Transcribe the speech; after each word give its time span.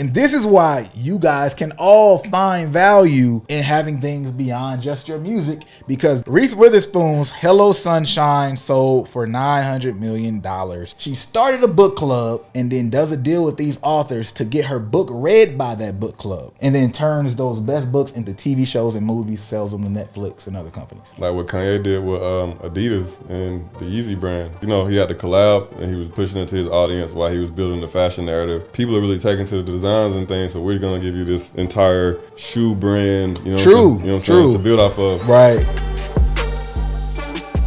And 0.00 0.14
this 0.14 0.32
is 0.32 0.46
why 0.46 0.88
you 0.94 1.18
guys 1.18 1.54
can 1.54 1.72
all 1.72 2.18
find 2.18 2.72
value 2.72 3.42
in 3.48 3.64
having 3.64 4.00
things 4.00 4.30
beyond 4.30 4.80
just 4.80 5.08
your 5.08 5.18
music 5.18 5.62
because 5.88 6.22
Reese 6.24 6.54
Witherspoon's 6.54 7.32
Hello 7.32 7.72
Sunshine 7.72 8.56
sold 8.56 9.08
for 9.08 9.26
$900 9.26 9.98
million. 9.98 10.40
She 10.98 11.16
started 11.16 11.64
a 11.64 11.66
book 11.66 11.96
club 11.96 12.44
and 12.54 12.70
then 12.70 12.90
does 12.90 13.10
a 13.10 13.16
deal 13.16 13.44
with 13.44 13.56
these 13.56 13.76
authors 13.82 14.30
to 14.34 14.44
get 14.44 14.66
her 14.66 14.78
book 14.78 15.08
read 15.10 15.58
by 15.58 15.74
that 15.74 15.98
book 15.98 16.16
club 16.16 16.54
and 16.60 16.76
then 16.76 16.92
turns 16.92 17.34
those 17.34 17.58
best 17.58 17.90
books 17.90 18.12
into 18.12 18.30
TV 18.30 18.64
shows 18.64 18.94
and 18.94 19.04
movies, 19.04 19.40
sells 19.40 19.72
them 19.72 19.82
to 19.82 19.88
Netflix 19.88 20.46
and 20.46 20.56
other 20.56 20.70
companies. 20.70 21.12
Like 21.18 21.34
what 21.34 21.48
Kanye 21.48 21.82
did 21.82 22.04
with 22.04 22.22
um, 22.22 22.54
Adidas 22.60 23.18
and 23.28 23.68
the 23.80 23.86
Yeezy 23.86 24.18
brand. 24.20 24.52
You 24.62 24.68
know, 24.68 24.86
he 24.86 24.94
had 24.94 25.08
the 25.08 25.16
collab 25.16 25.76
and 25.80 25.92
he 25.92 25.98
was 26.00 26.08
pushing 26.10 26.38
it 26.38 26.48
to 26.50 26.54
his 26.54 26.68
audience 26.68 27.10
while 27.10 27.32
he 27.32 27.38
was 27.38 27.50
building 27.50 27.80
the 27.80 27.88
fashion 27.88 28.26
narrative. 28.26 28.72
People 28.72 28.96
are 28.96 29.00
really 29.00 29.18
taking 29.18 29.44
to 29.46 29.56
the 29.56 29.62
design 29.64 29.87
designs 29.88 30.16
and 30.16 30.28
things. 30.28 30.52
So 30.52 30.60
we're 30.60 30.78
gonna 30.78 31.00
give 31.00 31.14
you 31.14 31.24
this 31.24 31.52
entire 31.54 32.18
shoe 32.36 32.74
brand. 32.74 33.38
You 33.38 33.52
know, 33.52 33.58
true, 33.58 33.72
you 33.72 34.06
know, 34.06 34.12
what 34.14 34.16
I'm 34.16 34.22
true. 34.22 34.42
saying, 34.42 34.52
to 34.52 34.58
build 34.58 34.80
off 34.80 34.98
of. 34.98 35.28
Right. 35.28 35.64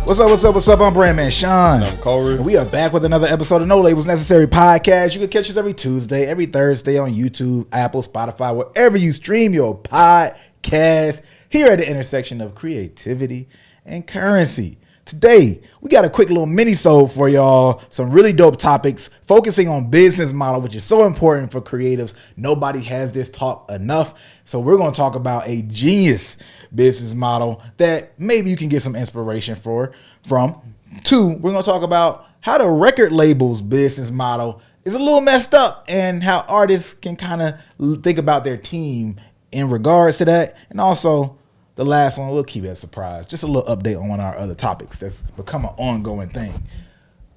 What's 0.05 0.20
up? 0.20 0.29
What's 0.29 0.43
up? 0.43 0.55
What's 0.55 0.67
up? 0.67 0.79
I'm 0.81 0.93
Brandman 0.93 1.31
Sean. 1.31 1.84
I'm 1.84 1.98
Corey. 1.98 2.35
And 2.35 2.45
we 2.45 2.57
are 2.57 2.65
back 2.65 2.91
with 2.91 3.05
another 3.05 3.27
episode 3.27 3.62
of 3.62 3.67
No 3.67 3.79
Labels 3.79 4.07
Necessary 4.07 4.48
podcast. 4.48 5.13
You 5.13 5.20
can 5.21 5.29
catch 5.29 5.49
us 5.49 5.57
every 5.57 5.73
Tuesday, 5.73 6.26
every 6.26 6.48
Thursday 6.48 6.98
on 6.98 7.12
YouTube, 7.12 7.67
Apple, 7.71 8.02
Spotify, 8.02 8.55
wherever 8.55 8.98
you 8.98 9.13
stream 9.13 9.53
your 9.53 9.77
podcast. 9.77 11.23
Here 11.49 11.67
at 11.67 11.79
the 11.79 11.90
intersection 11.90 12.41
of 12.41 12.55
creativity 12.55 13.48
and 13.85 14.05
currency. 14.05 14.79
Today, 15.11 15.61
we 15.81 15.89
got 15.89 16.05
a 16.05 16.09
quick 16.09 16.29
little 16.29 16.45
mini 16.45 16.73
sold 16.73 17.11
for 17.11 17.27
y'all. 17.27 17.81
Some 17.89 18.11
really 18.11 18.31
dope 18.31 18.57
topics 18.57 19.09
focusing 19.23 19.67
on 19.67 19.89
business 19.89 20.31
model, 20.31 20.61
which 20.61 20.73
is 20.73 20.85
so 20.85 21.03
important 21.03 21.51
for 21.51 21.59
creatives. 21.59 22.15
Nobody 22.37 22.79
has 22.84 23.11
this 23.11 23.29
talk 23.29 23.70
enough. 23.70 24.17
So 24.45 24.61
we're 24.61 24.77
going 24.77 24.93
to 24.93 24.95
talk 24.95 25.15
about 25.15 25.49
a 25.49 25.63
genius 25.63 26.37
business 26.73 27.13
model 27.13 27.62
that 27.76 28.18
maybe 28.18 28.49
you 28.49 28.55
can 28.55 28.70
get 28.70 28.84
some 28.84 28.95
inspiration 28.95 29.55
for 29.55 29.91
from. 30.26 30.55
Two, 31.03 31.34
we're 31.34 31.51
going 31.51 31.62
to 31.62 31.70
talk 31.70 31.84
about 31.84 32.27
how 32.40 32.57
the 32.57 32.70
record 32.70 33.12
label's 33.12 33.62
business 33.62 34.12
model 34.12 34.62
is 34.85 34.96
a 34.96 34.98
little 34.98 35.20
messed 35.20 35.53
up 35.53 35.84
and 35.90 36.23
how 36.23 36.46
artists 36.48 36.93
can 36.93 37.18
kind 37.18 37.41
of 37.41 38.01
think 38.01 38.18
about 38.18 38.46
their 38.46 38.55
team 38.55 39.20
in 39.51 39.70
regards 39.70 40.20
to 40.20 40.25
that. 40.25 40.55
And 40.70 40.79
also, 40.79 41.37
the 41.82 41.90
last 41.90 42.20
one, 42.20 42.29
we'll 42.29 42.43
keep 42.43 42.63
it 42.63 42.68
a 42.68 42.76
surprise. 42.76 43.26
Just 43.26 43.41
a 43.41 43.48
little 43.48 43.76
update 43.76 43.99
on 43.99 44.07
one 44.07 44.20
of 44.20 44.26
our 44.27 44.37
other 44.37 44.54
topics 44.54 44.99
that's 44.99 45.24
become 45.24 45.65
an 45.65 45.71
ongoing 45.77 46.29
thing. 46.29 46.54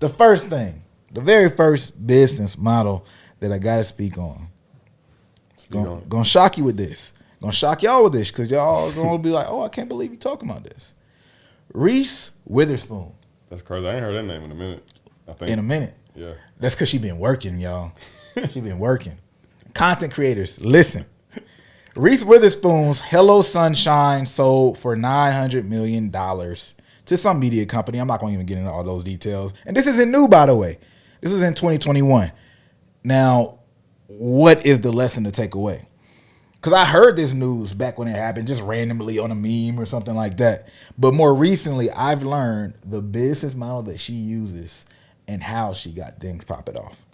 The 0.01 0.11
first 0.11 0.49
thing, 0.49 0.83
the 1.11 1.23
very 1.23 1.49
first 1.49 2.07
business 2.07 2.59
model 2.59 3.07
that 3.41 3.51
I 3.53 3.57
got 3.57 3.79
to 3.79 3.85
speak 3.85 4.19
on. 4.19 4.49
Gonna, 5.71 5.95
on. 5.95 6.09
gonna 6.11 6.25
shock 6.27 6.59
you 6.59 6.65
with 6.65 6.77
this. 6.77 7.15
Gonna 7.41 7.55
shock 7.55 7.83
y'all 7.83 8.05
with 8.05 8.13
this 8.13 8.31
because 8.31 8.51
y'all 8.51 8.93
gonna 8.93 9.17
be 9.17 9.31
like, 9.31 9.47
oh, 9.49 9.63
I 9.63 9.71
can't 9.71 9.89
believe 9.89 10.11
you 10.11 10.19
talking 10.19 10.51
about 10.51 10.63
this. 10.63 10.93
Reese 11.73 12.33
Witherspoon. 12.45 13.13
That's 13.49 13.63
crazy. 13.63 13.89
I 13.89 13.95
ain't 13.95 14.03
heard 14.03 14.15
that 14.15 14.25
name 14.25 14.43
in 14.43 14.51
a 14.51 14.55
minute. 14.55 14.87
I 15.27 15.33
think. 15.33 15.53
In 15.53 15.59
a 15.59 15.63
minute. 15.63 15.95
Yeah. 16.15 16.35
That's 16.61 16.75
because 16.75 16.91
she 16.91 16.99
been 16.99 17.19
working, 17.19 17.59
y'all. 17.59 17.93
she 18.51 18.61
been 18.61 18.79
working. 18.79 19.17
Content 19.73 20.13
creators, 20.13 20.61
listen. 20.61 21.07
Reese 21.97 22.25
Witherspoon's 22.25 23.01
Hello 23.01 23.41
Sunshine 23.41 24.27
sold 24.27 24.77
for 24.77 24.97
$900 24.97 25.65
million 25.65 26.11
to 26.11 27.17
some 27.17 27.39
media 27.39 27.67
company. 27.67 27.99
I'm 27.99 28.09
not 28.09 28.19
going 28.19 28.33
to 28.33 28.35
even 28.35 28.47
get 28.47 28.57
into 28.57 28.69
all 28.69 28.83
those 28.83 29.05
details. 29.05 29.55
And 29.65 29.77
this 29.77 29.87
isn't 29.87 30.11
new, 30.11 30.27
by 30.27 30.47
the 30.47 30.57
way. 30.57 30.81
This 31.21 31.31
is 31.31 31.41
in 31.45 31.55
2021. 31.55 32.33
Now, 33.05 33.61
what 34.09 34.67
is 34.67 34.81
the 34.81 34.91
lesson 34.91 35.23
to 35.23 35.31
take 35.31 35.55
away? 35.55 35.87
Because 36.55 36.73
I 36.73 36.85
heard 36.85 37.15
this 37.15 37.33
news 37.33 37.73
back 37.73 37.97
when 37.97 38.09
it 38.09 38.17
happened, 38.17 38.49
just 38.49 38.63
randomly 38.63 39.21
on 39.21 39.31
a 39.31 39.37
meme 39.37 39.79
or 39.79 39.87
something 39.87 40.17
like 40.17 40.39
that. 40.39 40.67
But 40.99 41.15
more 41.15 41.33
recently, 41.33 41.93
I've 41.93 42.25
learned 42.25 42.75
the 42.85 43.03
business 43.03 43.55
model 43.55 43.85
that 43.85 44.01
she 44.01 44.15
uses 44.15 44.85
and 45.29 45.45
how 45.45 45.75
she 45.75 45.93
got 45.93 46.19
things 46.19 46.45
popping 46.45 46.77
off. 46.77 47.07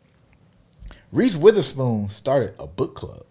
Reese 1.13 1.37
Witherspoon 1.37 2.09
started 2.09 2.55
a 2.59 2.67
book 2.67 2.95
club. 2.95 3.27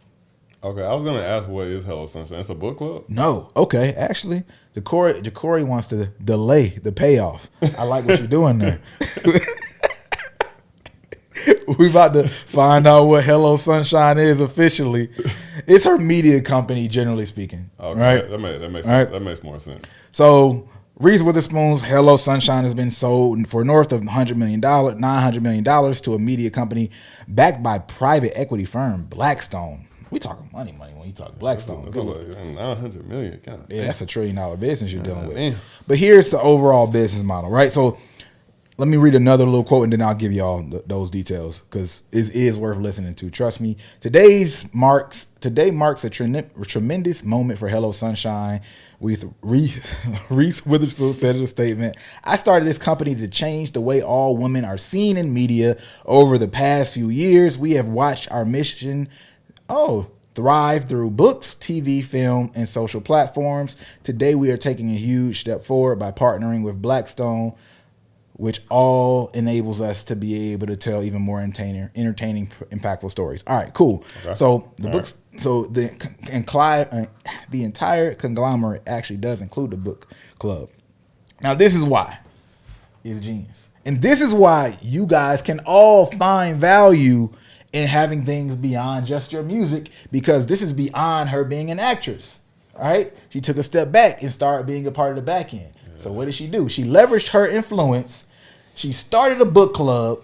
Okay, 0.61 0.83
I 0.83 0.93
was 0.93 1.05
gonna 1.05 1.21
ask 1.21 1.47
what 1.47 1.67
is 1.67 1.85
Hello 1.85 2.05
Sunshine. 2.05 2.39
It's 2.39 2.49
a 2.49 2.55
book 2.55 2.79
club. 2.79 3.05
No, 3.07 3.49
okay, 3.55 3.93
actually, 3.93 4.43
Jacorey 4.75 5.23
Jacorey 5.23 5.65
wants 5.65 5.87
to 5.87 6.07
delay 6.23 6.69
the 6.69 6.91
payoff. 6.91 7.49
I 7.77 7.83
like 7.83 8.05
what 8.05 8.19
you're 8.19 8.27
doing 8.27 8.59
there. 8.59 8.81
we 11.77 11.89
about 11.89 12.11
to 12.13 12.27
find 12.27 12.87
out 12.87 13.05
what 13.05 13.23
Hello 13.23 13.55
Sunshine 13.55 14.17
is 14.17 14.41
officially. 14.41 15.09
It's 15.65 15.85
her 15.85 15.97
media 15.97 16.41
company, 16.41 16.89
generally 16.89 17.25
speaking. 17.25 17.69
Okay, 17.79 17.99
right. 17.99 18.29
that 18.29 18.37
makes 18.39 18.59
that 18.59 18.69
makes 18.69 18.87
right. 18.87 19.09
that 19.09 19.21
makes 19.21 19.41
more 19.41 19.61
sense. 19.61 19.87
So 20.11 20.67
Reese 20.97 21.23
Witherspoon's 21.23 21.79
Hello 21.79 22.17
Sunshine 22.17 22.65
has 22.65 22.75
been 22.75 22.91
sold 22.91 23.47
for 23.47 23.63
north 23.63 23.93
of 23.93 24.01
$100 24.01 24.35
million, 24.35 24.59
$900 24.59 25.41
million 25.41 25.63
to 25.63 26.13
a 26.13 26.19
media 26.19 26.49
company 26.49 26.91
backed 27.29 27.63
by 27.63 27.79
private 27.79 28.37
equity 28.37 28.65
firm 28.65 29.05
Blackstone. 29.05 29.85
We 30.11 30.19
talking 30.19 30.49
money, 30.51 30.71
money 30.71 30.93
when 30.93 31.07
you 31.07 31.13
talk 31.13 31.37
Blackstone. 31.37 31.83
That's 31.85 31.95
Good 31.95 32.05
like 32.05 32.37
nine 32.45 32.77
hundred 32.77 33.07
million. 33.07 33.39
God, 33.45 33.65
Yeah, 33.69 33.85
that's 33.85 34.01
a 34.01 34.05
trillion 34.05 34.35
dollar 34.35 34.57
business 34.57 34.91
you're 34.91 35.03
dealing 35.03 35.27
with. 35.27 35.37
damn. 35.37 35.57
But 35.87 35.97
here's 35.97 36.29
the 36.29 36.41
overall 36.41 36.87
business 36.87 37.23
model, 37.23 37.49
right? 37.51 37.71
So 37.71 37.97
let 38.77 38.87
me 38.87 38.97
read 38.97 39.13
another 39.13 39.43
little 39.45 39.63
quote 39.63 39.83
and 39.83 39.93
then 39.93 40.01
I'll 40.01 40.15
give 40.15 40.31
y'all 40.31 40.63
th- 40.67 40.83
those 40.87 41.09
details 41.09 41.59
because 41.61 42.03
it 42.11 42.33
is 42.33 42.57
worth 42.57 42.77
listening 42.77 43.13
to. 43.15 43.29
Trust 43.29 43.59
me. 43.61 43.75
Today's 43.99 44.73
marks 44.73 45.25
today 45.41 45.69
marks 45.69 46.03
a 46.03 46.09
tre- 46.09 46.49
tremendous 46.65 47.23
moment 47.23 47.59
for 47.59 47.67
Hello 47.67 47.91
Sunshine. 47.91 48.61
With 49.01 49.33
Reese, 49.41 49.95
Reese 50.29 50.65
Witherspoon 50.65 51.13
said 51.13 51.37
in 51.37 51.43
a 51.43 51.47
statement, 51.47 51.95
I 52.25 52.35
started 52.35 52.65
this 52.65 52.77
company 52.77 53.15
to 53.15 53.29
change 53.29 53.71
the 53.71 53.79
way 53.79 54.01
all 54.01 54.35
women 54.35 54.65
are 54.65 54.77
seen 54.77 55.15
in 55.15 55.33
media. 55.33 55.77
Over 56.05 56.37
the 56.37 56.49
past 56.49 56.95
few 56.95 57.07
years, 57.09 57.57
we 57.57 57.71
have 57.73 57.87
watched 57.87 58.29
our 58.29 58.43
mission 58.43 59.07
Oh, 59.69 60.07
thrive 60.33 60.89
through 60.89 61.11
books, 61.11 61.53
TV, 61.53 62.03
film, 62.03 62.51
and 62.55 62.67
social 62.67 63.01
platforms. 63.01 63.77
Today, 64.03 64.33
we 64.35 64.51
are 64.51 64.57
taking 64.57 64.89
a 64.89 64.95
huge 64.95 65.41
step 65.41 65.63
forward 65.63 65.97
by 65.97 66.11
partnering 66.11 66.63
with 66.63 66.81
Blackstone, 66.81 67.53
which 68.33 68.61
all 68.69 69.29
enables 69.33 69.79
us 69.79 70.03
to 70.05 70.15
be 70.15 70.53
able 70.53 70.65
to 70.67 70.75
tell 70.75 71.03
even 71.03 71.21
more 71.21 71.39
entertaining, 71.39 71.89
entertaining, 71.95 72.47
impactful 72.71 73.11
stories. 73.11 73.43
All 73.45 73.57
right, 73.57 73.73
cool. 73.73 74.03
So 74.33 74.71
the 74.77 74.87
All 74.87 74.93
books, 74.93 75.19
so 75.37 75.65
the 75.65 75.91
and 76.31 76.47
Clyde, 76.47 76.87
uh, 76.91 77.05
the 77.51 77.63
entire 77.63 78.15
conglomerate 78.15 78.81
actually 78.87 79.17
does 79.17 79.41
include 79.41 79.71
the 79.71 79.77
book 79.77 80.07
club. 80.39 80.69
Now, 81.43 81.53
this 81.53 81.75
is 81.75 81.83
why 81.83 82.19
is 83.03 83.21
genius. 83.21 83.71
And 83.85 84.01
this 84.01 84.21
is 84.21 84.33
why 84.33 84.77
you 84.81 85.07
guys 85.07 85.41
can 85.41 85.59
all 85.61 86.07
find 86.07 86.57
value 86.57 87.29
in 87.71 87.87
having 87.87 88.25
things 88.25 88.55
beyond 88.55 89.05
just 89.05 89.31
your 89.31 89.43
music 89.43 89.89
because 90.11 90.47
this 90.47 90.61
is 90.61 90.73
beyond 90.73 91.29
her 91.29 91.43
being 91.43 91.69
an 91.71 91.79
actress. 91.79 92.39
All 92.75 92.89
right? 92.89 93.13
She 93.29 93.41
took 93.41 93.57
a 93.57 93.63
step 93.63 93.91
back 93.91 94.23
and 94.23 94.31
started 94.31 94.65
being 94.65 94.87
a 94.87 94.91
part 94.91 95.11
of 95.11 95.15
the 95.17 95.21
back 95.21 95.53
end. 95.53 95.73
So 95.97 96.13
what 96.13 96.25
did 96.25 96.35
she 96.35 96.47
do? 96.47 96.69
She 96.69 96.83
leveraged 96.83 97.29
her 97.29 97.47
influence. 97.47 98.25
She 98.73 98.93
started 98.93 99.41
a 99.41 99.45
book 99.45 99.73
club 99.73 100.19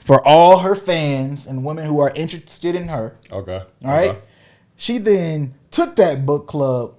for 0.00 0.26
all 0.26 0.58
her 0.58 0.74
fans 0.74 1.46
and 1.46 1.64
women 1.64 1.86
who 1.86 2.00
are 2.00 2.10
interested 2.14 2.74
in 2.74 2.88
her. 2.88 3.16
Okay. 3.30 3.62
All 3.84 3.90
right. 3.90 4.10
Okay. 4.10 4.20
She 4.76 4.98
then 4.98 5.54
took 5.70 5.96
that 5.96 6.26
book 6.26 6.48
club 6.48 6.94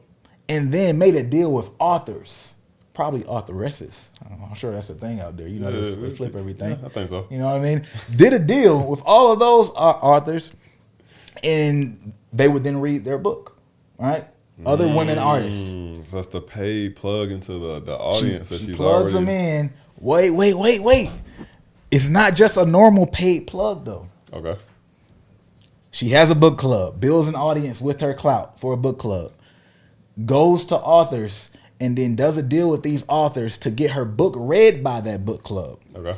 and 0.49 0.73
then 0.73 0.97
made 0.97 1.15
a 1.15 1.23
deal 1.23 1.51
with 1.51 1.69
authors, 1.79 2.53
probably 2.97 3.23
authoresses. 3.25 4.09
I'm 4.29 4.55
sure 4.55 4.71
that's 4.73 4.89
a 4.89 4.95
thing 4.95 5.19
out 5.21 5.37
there. 5.37 5.47
You 5.47 5.59
know, 5.59 5.71
they, 5.71 5.89
Yeah, 5.91 6.09
they 6.09 6.15
flip 6.15 6.35
everything. 6.35 6.71
yeah, 6.71 6.85
I 6.85 6.89
think 6.89 7.09
so. 7.09 7.27
You 7.29 7.37
know 7.37 7.45
what 7.45 7.55
I 7.57 7.59
mean? 7.59 7.85
Did 8.15 8.33
a 8.33 8.39
deal 8.39 8.85
with 8.85 9.01
all 9.05 9.31
of 9.31 9.39
those 9.39 9.69
authors, 9.69 10.51
and 11.43 12.11
they 12.33 12.47
would 12.47 12.63
then 12.63 12.81
read 12.81 13.05
their 13.05 13.17
book. 13.17 13.57
right? 13.97 14.25
Other 14.65 14.87
women 14.87 15.19
artists. 15.19 15.69
Mm, 15.69 16.05
so 16.07 16.15
that's 16.15 16.27
the 16.29 16.41
paid 16.41 16.95
plug 16.95 17.29
into 17.29 17.53
the, 17.59 17.79
the 17.79 17.95
audience 17.95 18.49
that 18.49 18.59
she 18.61 18.73
plugs 18.73 19.13
already. 19.13 19.25
them 19.25 19.29
in. 19.29 19.73
Wait, 19.99 20.31
wait, 20.31 20.55
wait, 20.55 20.81
wait. 20.81 21.11
It's 21.91 22.09
not 22.09 22.33
just 22.33 22.57
a 22.57 22.65
normal 22.65 23.05
paid 23.05 23.45
plug 23.45 23.85
though. 23.85 24.07
Okay. 24.33 24.55
She 25.91 26.09
has 26.09 26.31
a 26.31 26.35
book 26.35 26.57
club, 26.57 26.99
builds 26.99 27.27
an 27.27 27.35
audience 27.35 27.79
with 27.81 28.01
her 28.01 28.13
clout 28.15 28.59
for 28.59 28.73
a 28.73 28.77
book 28.77 28.97
club, 28.99 29.31
goes 30.25 30.65
to 30.65 30.75
authors, 30.75 31.49
and 31.79 31.97
then 31.97 32.15
does 32.15 32.37
a 32.37 32.43
deal 32.43 32.69
with 32.69 32.83
these 32.83 33.03
authors 33.07 33.57
to 33.59 33.71
get 33.71 33.91
her 33.91 34.05
book 34.05 34.33
read 34.37 34.83
by 34.83 35.01
that 35.01 35.25
book 35.25 35.43
club. 35.43 35.79
Okay. 35.95 36.17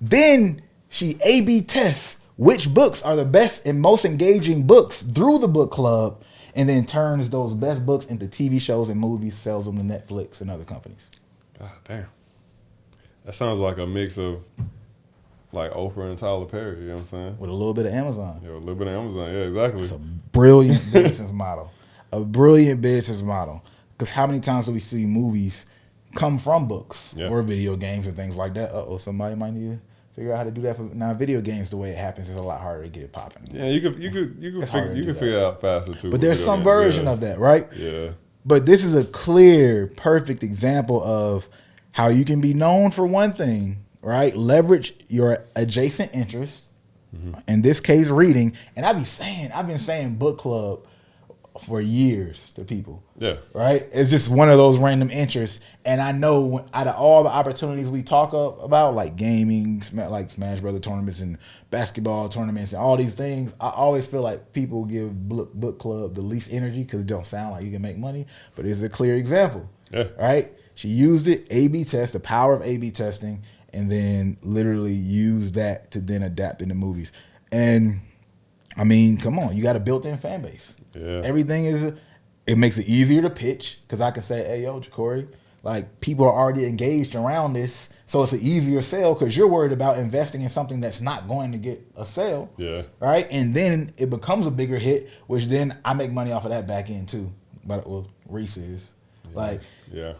Then 0.00 0.62
she 0.88 1.18
A 1.24 1.40
B 1.42 1.62
tests 1.62 2.18
which 2.36 2.72
books 2.72 3.02
are 3.02 3.14
the 3.14 3.24
best 3.24 3.64
and 3.66 3.80
most 3.80 4.04
engaging 4.04 4.66
books 4.66 5.02
through 5.02 5.38
the 5.38 5.48
book 5.48 5.70
club, 5.70 6.22
and 6.54 6.68
then 6.68 6.84
turns 6.84 7.30
those 7.30 7.54
best 7.54 7.84
books 7.86 8.04
into 8.06 8.26
TV 8.26 8.60
shows 8.60 8.88
and 8.88 8.98
movies, 8.98 9.36
sells 9.36 9.66
them 9.66 9.76
to 9.76 9.82
Netflix 9.82 10.40
and 10.40 10.50
other 10.50 10.64
companies. 10.64 11.10
God 11.58 11.70
damn. 11.84 12.06
That 13.24 13.34
sounds 13.34 13.60
like 13.60 13.78
a 13.78 13.86
mix 13.86 14.18
of 14.18 14.42
like 15.52 15.70
Oprah 15.72 16.08
and 16.10 16.18
Tyler 16.18 16.46
Perry. 16.46 16.80
You 16.80 16.88
know 16.88 16.94
what 16.94 17.00
I'm 17.02 17.06
saying? 17.06 17.38
with 17.38 17.50
a 17.50 17.52
little 17.52 17.74
bit 17.74 17.86
of 17.86 17.92
Amazon. 17.92 18.40
Yeah, 18.42 18.52
a 18.52 18.54
little 18.54 18.74
bit 18.74 18.88
of 18.88 18.94
Amazon. 18.94 19.32
Yeah, 19.32 19.40
exactly. 19.40 19.80
It's 19.82 19.92
a 19.92 19.98
brilliant 19.98 20.92
business 20.92 21.32
model. 21.32 21.70
A 22.12 22.20
brilliant 22.20 22.80
business 22.80 23.22
model. 23.22 23.62
Because 24.02 24.10
how 24.10 24.26
many 24.26 24.40
times 24.40 24.66
do 24.66 24.72
we 24.72 24.80
see 24.80 25.06
movies 25.06 25.64
come 26.16 26.36
from 26.36 26.66
books 26.66 27.14
Yeah. 27.16 27.28
or 27.28 27.40
video 27.44 27.76
games 27.76 28.08
and 28.08 28.16
things 28.16 28.36
like 28.36 28.54
that? 28.54 28.72
Uh 28.72 28.82
oh, 28.84 28.98
somebody 28.98 29.36
might 29.36 29.52
need 29.54 29.78
to 29.78 29.80
figure 30.16 30.32
out 30.32 30.38
how 30.38 30.42
to 30.44 30.50
do 30.50 30.60
that. 30.62 30.76
For 30.76 30.82
now, 30.82 31.14
video 31.14 31.40
games, 31.40 31.70
the 31.70 31.76
way 31.76 31.90
it 31.90 31.98
happens 31.98 32.28
is 32.28 32.34
a 32.34 32.42
lot 32.42 32.60
harder 32.60 32.82
to 32.82 32.88
get 32.90 33.04
it 33.04 33.12
popping. 33.12 33.46
Yeah, 33.52 33.66
you 33.66 33.80
could 33.80 34.02
you 34.02 34.10
could 34.10 34.36
you 34.40 34.58
could 34.58 34.68
figure 34.68 34.92
you 34.92 35.04
could 35.04 35.18
figure 35.18 35.38
it 35.38 35.44
out 35.44 35.60
faster 35.60 35.94
too. 35.94 36.10
But 36.10 36.20
there's 36.20 36.44
some 36.44 36.64
version 36.64 37.06
of 37.06 37.20
that, 37.20 37.38
right? 37.38 37.68
Yeah. 37.76 38.10
But 38.44 38.66
this 38.66 38.84
is 38.84 38.92
a 38.92 39.04
clear, 39.04 39.86
perfect 39.86 40.42
example 40.42 41.00
of 41.00 41.48
how 41.92 42.08
you 42.08 42.24
can 42.24 42.40
be 42.40 42.54
known 42.54 42.90
for 42.90 43.06
one 43.06 43.32
thing, 43.32 43.84
right? 44.00 44.34
Leverage 44.34 44.94
your 45.06 45.44
adjacent 45.54 46.12
interest. 46.12 46.64
In 47.46 47.60
this 47.62 47.78
case, 47.78 48.08
reading. 48.08 48.56
And 48.74 48.84
I 48.84 48.94
be 48.94 49.04
saying, 49.04 49.52
I've 49.52 49.68
been 49.68 49.78
saying 49.78 50.14
book 50.16 50.38
club 50.38 50.86
for 51.60 51.80
years 51.80 52.50
to 52.52 52.64
people. 52.64 53.02
Yeah. 53.18 53.36
Right? 53.54 53.86
It's 53.92 54.08
just 54.08 54.30
one 54.30 54.48
of 54.48 54.56
those 54.56 54.78
random 54.78 55.10
interests. 55.10 55.60
And 55.84 56.00
I 56.00 56.12
know 56.12 56.40
when, 56.46 56.64
out 56.72 56.86
of 56.86 56.96
all 56.96 57.22
the 57.22 57.30
opportunities 57.30 57.90
we 57.90 58.02
talk 58.02 58.32
of, 58.32 58.58
about, 58.62 58.94
like 58.94 59.16
gaming, 59.16 59.82
like 59.92 60.30
Smash 60.30 60.60
Brother 60.60 60.78
tournaments 60.78 61.20
and 61.20 61.38
basketball 61.70 62.28
tournaments 62.28 62.72
and 62.72 62.80
all 62.80 62.96
these 62.96 63.14
things, 63.14 63.54
I 63.60 63.68
always 63.68 64.06
feel 64.06 64.22
like 64.22 64.52
people 64.52 64.84
give 64.86 65.28
book, 65.28 65.52
book 65.52 65.78
club 65.78 66.14
the 66.14 66.22
least 66.22 66.52
energy 66.52 66.82
because 66.82 67.02
it 67.02 67.06
don't 67.06 67.26
sound 67.26 67.52
like 67.52 67.64
you 67.64 67.70
can 67.70 67.82
make 67.82 67.98
money. 67.98 68.26
But 68.56 68.64
it's 68.64 68.82
a 68.82 68.88
clear 68.88 69.16
example. 69.16 69.68
Yeah. 69.90 70.08
Right? 70.18 70.52
She 70.74 70.88
used 70.88 71.28
it, 71.28 71.46
A 71.50 71.68
B 71.68 71.84
test, 71.84 72.14
the 72.14 72.20
power 72.20 72.54
of 72.54 72.62
A 72.62 72.78
B 72.78 72.90
testing, 72.90 73.42
and 73.74 73.92
then 73.92 74.38
literally 74.42 74.94
used 74.94 75.54
that 75.54 75.90
to 75.90 76.00
then 76.00 76.22
adapt 76.22 76.62
into 76.62 76.74
movies. 76.74 77.12
And 77.50 78.00
I 78.76 78.84
mean, 78.84 79.18
come 79.18 79.38
on, 79.38 79.56
you 79.56 79.62
got 79.62 79.76
a 79.76 79.80
built-in 79.80 80.16
fan 80.18 80.42
base. 80.42 80.76
Yeah. 80.94 81.20
Everything 81.24 81.64
is. 81.66 81.92
It 82.46 82.58
makes 82.58 82.76
it 82.78 82.86
easier 82.88 83.22
to 83.22 83.30
pitch 83.30 83.78
because 83.82 84.00
I 84.00 84.10
can 84.10 84.22
say, 84.22 84.44
"Hey, 84.44 84.62
yo, 84.62 84.80
Jacorey, 84.80 85.28
like 85.62 86.00
people 86.00 86.24
are 86.26 86.32
already 86.32 86.66
engaged 86.66 87.14
around 87.14 87.52
this, 87.52 87.90
so 88.06 88.22
it's 88.22 88.32
an 88.32 88.40
easier 88.42 88.82
sale 88.82 89.14
because 89.14 89.36
you're 89.36 89.46
worried 89.46 89.70
about 89.72 89.98
investing 89.98 90.42
in 90.42 90.48
something 90.48 90.80
that's 90.80 91.00
not 91.00 91.28
going 91.28 91.52
to 91.52 91.58
get 91.58 91.80
a 91.96 92.04
sale, 92.04 92.50
Yeah. 92.56 92.82
right? 92.98 93.28
And 93.30 93.54
then 93.54 93.92
it 93.96 94.10
becomes 94.10 94.46
a 94.46 94.50
bigger 94.50 94.76
hit, 94.78 95.08
which 95.28 95.44
then 95.46 95.78
I 95.84 95.94
make 95.94 96.10
money 96.10 96.32
off 96.32 96.44
of 96.44 96.50
that 96.50 96.66
back 96.66 96.90
end 96.90 97.08
too. 97.08 97.30
But 97.64 97.88
well, 97.88 98.08
Reese 98.28 98.56
is 98.56 98.90
like 99.34 99.60
Yeah. 99.92 100.14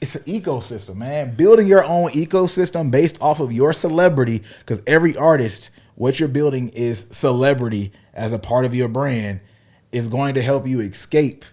it's 0.00 0.16
an 0.16 0.24
ecosystem, 0.24 0.96
man. 0.96 1.36
Building 1.36 1.68
your 1.68 1.84
own 1.84 2.10
ecosystem 2.10 2.90
based 2.90 3.18
off 3.20 3.38
of 3.38 3.52
your 3.52 3.72
celebrity, 3.72 4.42
because 4.60 4.82
every 4.84 5.16
artist, 5.16 5.70
what 5.94 6.18
you're 6.18 6.28
building 6.28 6.70
is 6.70 7.06
celebrity 7.10 7.92
as 8.14 8.32
a 8.32 8.38
part 8.38 8.64
of 8.64 8.74
your 8.74 8.88
brand, 8.88 9.40
is 9.90 10.08
going 10.08 10.34
to 10.34 10.42
help 10.42 10.66
you 10.66 10.80
escape 10.80 11.44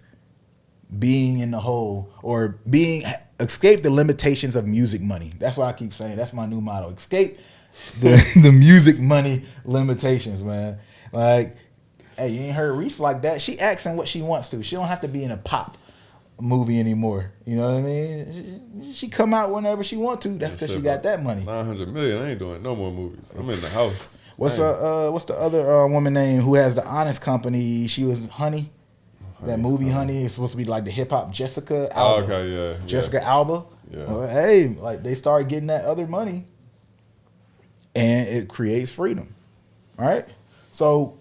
being 0.97 1.39
in 1.39 1.51
the 1.51 1.59
hole 1.59 2.11
or 2.23 2.57
being 2.69 3.03
escape 3.39 3.83
the 3.83 3.91
limitations 3.91 4.55
of 4.55 4.67
music 4.67 5.01
money. 5.01 5.31
That's 5.39 5.57
why 5.57 5.67
I 5.67 5.73
keep 5.73 5.93
saying 5.93 6.17
that's 6.17 6.33
my 6.33 6.45
new 6.45 6.61
motto. 6.61 6.91
Escape 6.91 7.37
the, 7.99 8.23
the 8.41 8.51
music 8.51 8.99
money 8.99 9.43
limitations, 9.65 10.43
man. 10.43 10.79
Like, 11.11 11.55
hey, 12.17 12.29
you 12.29 12.41
ain't 12.41 12.55
heard 12.55 12.77
Reese 12.77 12.99
like 12.99 13.21
that. 13.23 13.41
She 13.41 13.59
acting 13.59 13.97
what 13.97 14.07
she 14.07 14.21
wants 14.21 14.49
to. 14.49 14.63
She 14.63 14.75
don't 14.75 14.87
have 14.87 15.01
to 15.01 15.07
be 15.07 15.23
in 15.23 15.31
a 15.31 15.37
pop 15.37 15.77
movie 16.39 16.79
anymore. 16.79 17.31
You 17.45 17.57
know 17.57 17.73
what 17.73 17.79
I 17.79 17.81
mean? 17.81 18.83
She, 18.85 18.93
she 18.93 19.07
come 19.09 19.33
out 19.33 19.51
whenever 19.51 19.83
she 19.83 19.97
want 19.97 20.21
to. 20.21 20.29
That's 20.29 20.55
because 20.55 20.71
she 20.71 20.81
got 20.81 21.03
that 21.03 21.23
money. 21.23 21.43
Nine 21.43 21.65
hundred 21.65 21.93
million. 21.93 22.21
I 22.21 22.31
ain't 22.31 22.39
doing 22.39 22.63
no 22.63 22.75
more 22.75 22.91
movies. 22.91 23.31
I'm 23.37 23.49
in 23.49 23.59
the 23.59 23.69
house. 23.69 24.09
What's 24.39 24.57
I 24.57 24.63
uh, 24.63 24.67
uh 25.07 25.11
what's 25.11 25.25
the 25.25 25.35
other 25.37 25.69
uh, 25.69 25.87
woman 25.89 26.13
name 26.13 26.41
who 26.41 26.55
has 26.55 26.73
the 26.73 26.85
honest 26.85 27.21
company? 27.21 27.87
She 27.87 28.05
was 28.05 28.25
Honey. 28.29 28.71
That 29.43 29.59
movie 29.59 29.89
Honey 29.89 30.23
is 30.25 30.33
supposed 30.33 30.51
to 30.51 30.57
be 30.57 30.63
like 30.63 30.85
the 30.85 30.91
hip 30.91 31.09
hop 31.11 31.31
Jessica 31.31 31.91
Oh, 31.93 32.23
okay, 32.23 32.49
yeah. 32.49 32.69
yeah. 32.79 32.85
Jessica 32.85 33.21
Alba. 33.21 33.65
Yeah. 33.91 34.05
Well, 34.05 34.27
hey, 34.29 34.67
like 34.79 35.03
they 35.03 35.13
started 35.13 35.49
getting 35.49 35.67
that 35.67 35.83
other 35.83 36.07
money, 36.07 36.45
and 37.93 38.29
it 38.29 38.47
creates 38.47 38.93
freedom, 38.93 39.35
right? 39.97 40.25
So 40.71 41.17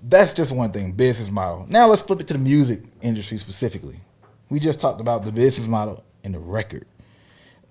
that's 0.00 0.32
just 0.32 0.54
one 0.54 0.70
thing, 0.70 0.92
business 0.92 1.30
model. 1.30 1.66
Now 1.68 1.88
let's 1.88 2.02
flip 2.02 2.20
it 2.20 2.28
to 2.28 2.34
the 2.34 2.38
music 2.38 2.82
industry 3.00 3.38
specifically. 3.38 4.00
We 4.48 4.60
just 4.60 4.80
talked 4.80 5.00
about 5.00 5.24
the 5.24 5.32
business 5.32 5.66
model 5.66 6.04
and 6.22 6.34
the 6.34 6.38
record 6.38 6.86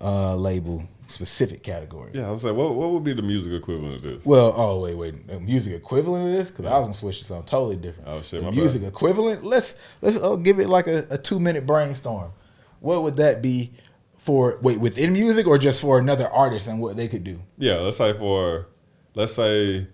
uh, 0.02 0.36
label 0.36 0.84
specific 1.12 1.62
category. 1.64 2.12
Yeah, 2.14 2.28
I 2.30 2.32
was 2.32 2.44
like, 2.44 2.56
what 2.56 2.74
what 2.76 2.92
would 2.92 3.04
be 3.04 3.14
the 3.14 3.22
music 3.22 3.54
equivalent 3.54 3.96
of 3.96 4.02
this? 4.02 4.26
Well, 4.26 4.54
oh 4.56 4.80
wait, 4.82 4.96
wait, 4.96 5.28
the 5.28 5.40
music 5.40 5.74
equivalent 5.74 6.28
of 6.28 6.32
this 6.32 6.50
because 6.50 6.66
I 6.66 6.78
was 6.78 6.86
gonna 6.86 6.94
switch 6.94 7.20
to 7.20 7.26
something 7.26 7.46
totally 7.48 7.76
different. 7.76 8.10
Oh, 8.10 8.22
shit, 8.22 8.44
the 8.44 8.52
music 8.52 8.82
bad. 8.82 8.88
equivalent. 8.90 9.44
Let's 9.44 9.78
let's 10.02 10.18
uh, 10.18 10.36
give 10.38 10.60
it 10.60 10.70
like 10.70 10.88
a, 10.88 11.06
a 11.10 11.18
two 11.18 11.40
minute 11.40 11.66
brainstorm. 11.66 12.32
What 12.80 13.04
would 13.04 13.18
that 13.18 13.42
be 13.42 13.74
for? 14.18 14.58
Wait, 14.62 14.80
within 14.80 15.14
music 15.14 15.46
or 15.48 15.58
just 15.58 15.82
for 15.82 16.00
another 16.00 16.28
artist 16.28 16.68
and 16.68 16.80
what 16.82 16.96
they 16.98 17.08
could 17.08 17.24
do? 17.24 17.40
Yeah, 17.58 17.76
let's 17.76 17.98
say 17.98 18.14
for 18.18 18.68
let's 19.14 19.34
say 19.34 19.88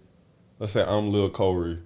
let's 0.60 0.74
say 0.74 0.84
I'm 0.84 1.12
Lil 1.12 1.30
Corey 1.30 1.80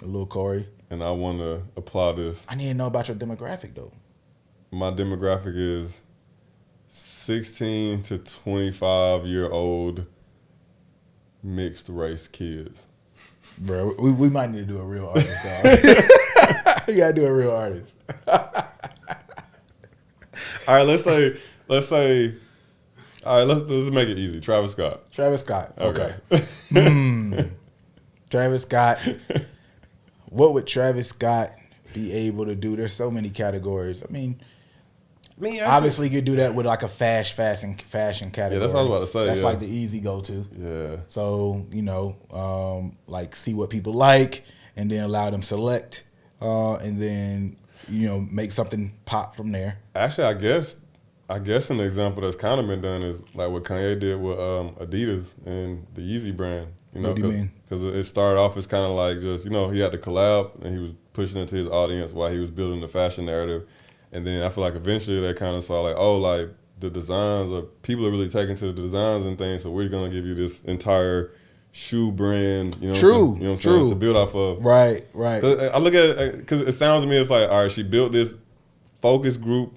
Lil 0.00 0.26
Corey. 0.26 0.68
and 0.90 1.02
I 1.02 1.10
want 1.10 1.38
to 1.40 1.62
apply 1.76 2.12
this. 2.12 2.46
I 2.48 2.54
need 2.54 2.68
to 2.68 2.74
know 2.74 2.86
about 2.86 3.08
your 3.08 3.16
demographic 3.16 3.74
though. 3.74 3.92
My 4.70 4.90
demographic 4.90 5.54
is 5.56 6.02
16 6.88 8.02
to 8.02 8.18
25 8.18 9.26
year 9.26 9.48
old 9.50 10.06
mixed 11.42 11.88
race 11.88 12.28
kids. 12.28 12.86
Bro, 13.58 13.96
we, 13.98 14.10
we 14.12 14.28
might 14.28 14.50
need 14.50 14.66
to 14.66 14.72
do 14.72 14.78
a 14.78 14.84
real 14.84 15.08
artist, 15.08 15.42
dog. 15.44 16.84
we 16.86 16.94
gotta 16.94 17.12
do 17.12 17.26
a 17.26 17.32
real 17.32 17.50
artist. 17.50 17.96
All 20.66 20.74
right, 20.74 20.86
let's 20.86 21.04
say 21.04 21.36
let's 21.66 21.88
say 21.88 22.34
all 23.24 23.38
right, 23.38 23.46
let's 23.46 23.62
let's 23.70 23.90
make 23.90 24.08
it 24.08 24.18
easy. 24.18 24.40
Travis 24.40 24.72
Scott. 24.72 25.10
Travis 25.10 25.40
Scott. 25.40 25.74
Okay. 25.78 26.14
Okay. 26.30 26.44
Hmm. 26.68 27.40
Travis 28.30 28.62
Scott. 28.62 28.98
what 30.26 30.52
would 30.52 30.66
Travis 30.66 31.08
Scott 31.08 31.52
be 31.94 32.12
able 32.12 32.44
to 32.46 32.54
do? 32.54 32.76
There's 32.76 32.92
so 32.92 33.10
many 33.10 33.30
categories. 33.30 34.02
I 34.02 34.12
mean, 34.12 34.40
Me 35.40 35.60
obviously 35.60 36.08
you 36.08 36.16
could 36.16 36.24
do 36.24 36.36
that 36.36 36.54
with 36.54 36.66
like 36.66 36.82
a 36.82 36.88
fast 36.88 37.32
fashion 37.32 37.74
fashion 37.74 38.30
category. 38.30 38.60
Yeah, 38.60 38.66
that's 38.66 38.74
what 38.74 38.80
I 38.80 38.82
was 38.82 38.90
about 38.90 39.00
to 39.00 39.06
say, 39.06 39.26
That's 39.26 39.40
yeah. 39.40 39.46
like 39.46 39.60
the 39.60 39.66
easy 39.66 40.00
go 40.00 40.20
to. 40.20 40.46
Yeah. 40.56 40.96
So 41.08 41.66
you 41.70 41.82
know, 41.82 42.16
um, 42.30 42.96
like 43.06 43.36
see 43.36 43.54
what 43.54 43.70
people 43.70 43.92
like, 43.92 44.44
and 44.76 44.90
then 44.90 45.04
allow 45.04 45.30
them 45.30 45.42
select, 45.42 46.04
uh, 46.40 46.74
and 46.76 47.00
then 47.00 47.56
you 47.88 48.08
know 48.08 48.20
make 48.20 48.52
something 48.52 48.92
pop 49.04 49.36
from 49.36 49.52
there. 49.52 49.78
Actually, 49.94 50.24
I 50.24 50.34
guess 50.34 50.76
I 51.30 51.38
guess 51.38 51.68
an 51.70 51.80
example 51.80 52.22
that's 52.22 52.36
kind 52.36 52.60
of 52.60 52.66
been 52.66 52.80
done 52.80 53.02
is 53.02 53.22
like 53.34 53.50
what 53.50 53.64
Kanye 53.64 54.00
did 54.00 54.20
with 54.20 54.38
um, 54.38 54.70
Adidas 54.76 55.34
and 55.44 55.86
the 55.94 56.00
Yeezy 56.00 56.34
brand. 56.34 56.68
You 56.94 57.02
know, 57.02 57.08
What 57.08 57.16
do 57.16 57.22
you 57.22 57.32
mean? 57.32 57.50
Because 57.68 57.84
it 57.84 58.04
started 58.04 58.40
off 58.40 58.56
as 58.56 58.66
kind 58.66 58.84
of 58.84 58.92
like 58.92 59.20
just 59.20 59.44
you 59.44 59.50
know 59.50 59.68
he 59.68 59.80
had 59.80 59.92
to 59.92 59.98
collab 59.98 60.64
and 60.64 60.74
he 60.74 60.82
was 60.82 60.92
pushing 61.12 61.36
it 61.38 61.48
to 61.48 61.56
his 61.56 61.68
audience 61.68 62.12
while 62.12 62.30
he 62.30 62.38
was 62.38 62.50
building 62.50 62.80
the 62.80 62.88
fashion 62.88 63.26
narrative, 63.26 63.68
and 64.12 64.26
then 64.26 64.42
I 64.42 64.48
feel 64.50 64.64
like 64.64 64.74
eventually 64.74 65.20
they 65.20 65.34
kind 65.34 65.56
of 65.56 65.64
saw 65.64 65.80
like 65.82 65.96
oh 65.96 66.16
like 66.16 66.50
the 66.80 66.90
designs 66.90 67.50
or 67.50 67.62
people 67.82 68.06
are 68.06 68.10
really 68.10 68.28
taking 68.28 68.56
to 68.56 68.66
the 68.66 68.82
designs 68.82 69.26
and 69.26 69.36
things, 69.36 69.62
so 69.62 69.70
we're 69.70 69.88
gonna 69.88 70.10
give 70.10 70.24
you 70.24 70.34
this 70.34 70.60
entire 70.62 71.32
shoe 71.72 72.10
brand. 72.12 72.76
You 72.80 72.88
know, 72.88 72.94
True, 72.94 73.10
you 73.36 73.44
know 73.44 73.50
what 73.50 73.56
I'm 73.56 73.58
true. 73.58 73.72
saying 73.72 73.90
to 73.90 73.94
build 73.96 74.16
off 74.16 74.34
of. 74.34 74.64
Right, 74.64 75.06
right. 75.12 75.42
I 75.44 75.78
look 75.78 75.94
at 75.94 76.18
it 76.18 76.36
because 76.38 76.60
it 76.60 76.72
sounds 76.72 77.04
to 77.04 77.10
me 77.10 77.16
it's 77.16 77.30
like 77.30 77.48
all 77.50 77.62
right, 77.62 77.70
she 77.70 77.82
built 77.82 78.12
this 78.12 78.36
focus 79.00 79.36
group 79.36 79.74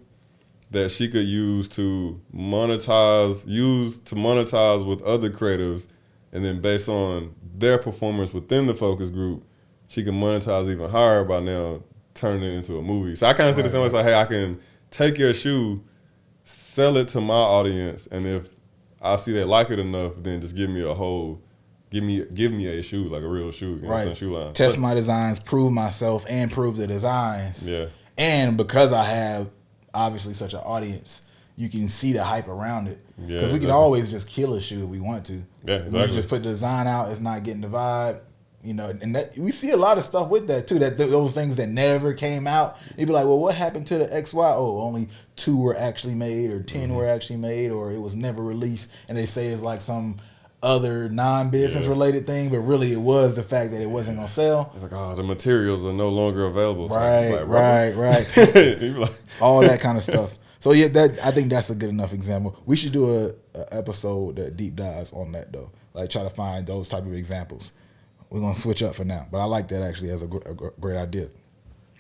that 0.72 0.90
she 0.90 1.10
could 1.10 1.26
use 1.26 1.68
to 1.68 2.20
monetize, 2.34 3.46
use 3.46 4.00
to 4.00 4.16
monetize 4.16 4.86
with 4.86 5.02
other 5.04 5.30
creatives, 5.30 5.88
and 6.32 6.46
then 6.46 6.62
based 6.62 6.88
on 6.88 7.36
their 7.58 7.78
performance 7.78 8.34
within 8.34 8.68
the 8.68 8.74
focus 8.76 9.10
group, 9.10 9.44
she 9.88 10.04
can 10.04 10.14
monetize 10.14 10.70
even 10.70 10.90
higher 10.90 11.24
by 11.26 11.40
now 11.42 11.84
turning 12.14 12.44
it 12.44 12.56
into 12.56 12.78
a 12.78 12.82
movie. 12.82 13.16
So 13.16 13.28
I 13.28 13.34
kind 13.34 13.50
of 13.50 13.56
see 13.56 13.62
the 13.62 13.70
same 13.70 13.80
way. 13.82 13.86
It's 13.88 13.94
like, 13.96 14.06
hey, 14.06 14.16
I 14.16 14.26
can 14.26 14.60
take 14.90 15.18
your 15.18 15.34
shoe, 15.34 15.84
sell 16.44 16.98
it 16.98 17.08
to 17.10 17.22
my 17.22 17.34
audience, 17.34 18.08
and 18.08 18.26
if 18.28 18.50
I 19.02 19.16
see 19.16 19.34
they 19.34 19.44
like 19.44 19.70
it 19.70 19.80
enough, 19.80 20.14
then 20.18 20.42
just 20.42 20.56
give 20.56 20.70
me 20.70 20.82
a 20.84 20.94
whole. 20.94 21.42
Give 21.90 22.04
me 22.06 22.24
give 22.34 22.54
me 22.54 22.68
a 22.68 22.82
shoe 22.82 23.10
like 23.10 23.22
a 23.22 23.28
real 23.28 23.52
shoe, 23.52 23.76
you 23.76 23.82
know 23.82 23.90
right. 23.90 24.16
Shoe 24.16 24.34
line. 24.34 24.54
Test 24.54 24.80
my 24.80 24.94
designs, 24.94 25.40
prove 25.40 25.74
myself, 25.74 26.26
and 26.30 26.50
prove 26.50 26.78
the 26.78 26.88
designs. 26.88 27.68
Yeah. 27.68 27.88
And 28.18 28.56
because 28.56 28.94
I 28.94 29.04
have 29.04 29.50
obviously 29.94 30.34
such 30.34 30.54
an 30.54 30.62
audience, 30.62 31.24
you 31.58 31.68
can 31.68 31.90
see 31.90 32.14
the 32.14 32.24
hype 32.24 32.48
around 32.48 32.88
it. 32.88 33.00
Yeah, 33.18 33.38
Because 33.38 33.52
we 33.52 33.60
can 33.60 33.72
always 33.72 34.10
just 34.10 34.30
kill 34.30 34.54
a 34.54 34.62
shoe 34.62 34.84
if 34.84 34.90
we 34.90 35.02
want 35.02 35.26
to. 35.26 35.34
Yeah, 35.34 35.42
We 35.66 35.74
exactly. 35.76 36.06
can 36.06 36.14
just 36.14 36.30
put 36.30 36.44
the 36.44 36.50
design 36.50 36.88
out. 36.88 37.12
It's 37.12 37.20
not 37.20 37.44
getting 37.44 37.62
the 37.62 37.68
vibe. 37.68 38.22
You 38.64 38.76
know, 38.76 38.90
and 39.02 39.16
that 39.16 39.36
we 39.38 39.50
see 39.52 39.72
a 39.72 39.78
lot 39.78 39.98
of 39.98 40.04
stuff 40.04 40.30
with 40.30 40.46
that 40.48 40.68
too. 40.68 40.78
That 40.80 40.98
th- 40.98 41.10
those 41.10 41.34
things 41.34 41.56
that 41.56 41.68
never 41.68 42.14
came 42.14 42.46
out. 42.46 42.78
You'd 42.96 43.08
be 43.08 43.12
like, 43.14 43.26
well, 43.26 43.40
what 43.40 43.56
happened 43.56 43.88
to 43.88 43.98
the 43.98 44.14
X 44.16 44.34
Y? 44.36 44.54
Oh, 44.56 44.82
only 44.82 45.10
two 45.36 45.58
were 45.58 45.76
actually 45.76 46.14
made, 46.16 46.52
or 46.52 46.62
10 46.62 46.82
Mm-hmm. 46.90 46.94
were 46.96 47.08
actually 47.08 47.38
made, 47.38 47.72
or 47.72 47.92
it 47.92 48.00
was 48.00 48.16
never 48.16 48.44
released. 48.44 48.92
And 49.10 49.18
they 49.18 49.26
say 49.26 49.48
it's 49.48 49.64
like 49.64 49.82
some 49.82 50.18
other 50.64 51.10
non-business 51.10 51.86
Yeah. 51.86 51.90
related 51.90 52.28
thing, 52.28 52.50
but 52.50 52.60
really 52.60 52.92
it 52.94 53.00
was 53.02 53.34
the 53.34 53.42
fact 53.42 53.72
that 53.72 53.82
it 53.82 53.90
wasn't 53.90 54.18
gonna 54.18 54.28
sell. 54.28 54.72
It's 54.76 54.84
like, 54.84 54.94
oh, 54.94 55.16
the 55.16 55.24
materials 55.24 55.84
are 55.84 55.92
no 55.94 56.10
longer 56.10 56.46
available. 56.46 56.88
Right, 56.88 57.32
like 57.32 57.48
right, 57.48 57.92
right. 57.96 58.28
Like, 59.00 59.12
all 59.42 59.62
that 59.62 59.80
kind 59.80 59.98
of 59.98 60.04
stuff. 60.12 60.36
So 60.60 60.74
yeah, 60.74 60.90
that 60.90 61.18
I 61.26 61.32
think 61.32 61.50
that's 61.50 61.72
a 61.72 61.76
good 61.76 61.90
enough 61.90 62.14
example. 62.14 62.56
We 62.68 62.76
should 62.76 62.92
do 62.92 63.10
a, 63.10 63.34
a 63.58 63.74
episode 63.76 64.36
that 64.36 64.56
deep 64.56 64.76
dives 64.76 65.12
on 65.14 65.32
that 65.32 65.52
though, 65.52 65.72
like 65.96 66.12
try 66.12 66.22
to 66.22 66.30
find 66.30 66.68
those 66.68 66.88
type 66.90 67.08
of 67.08 67.16
examples. 67.16 67.72
We're 68.32 68.40
gonna 68.40 68.56
switch 68.56 68.82
up 68.82 68.96
for 68.96 69.04
now, 69.06 69.28
but 69.30 69.38
I 69.40 69.44
like 69.44 69.68
that 69.68 69.84
actually 69.84 70.10
as 70.10 70.24
a, 70.24 70.28
gr- 70.28 70.48
a 70.48 70.54
great 70.80 70.98
idea. 70.98 71.28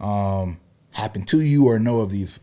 um, 0.00 0.60
happen 0.92 1.26
to 1.26 1.42
you 1.42 1.66
or 1.66 1.78
know 1.78 2.00
of 2.00 2.10
these 2.10 2.38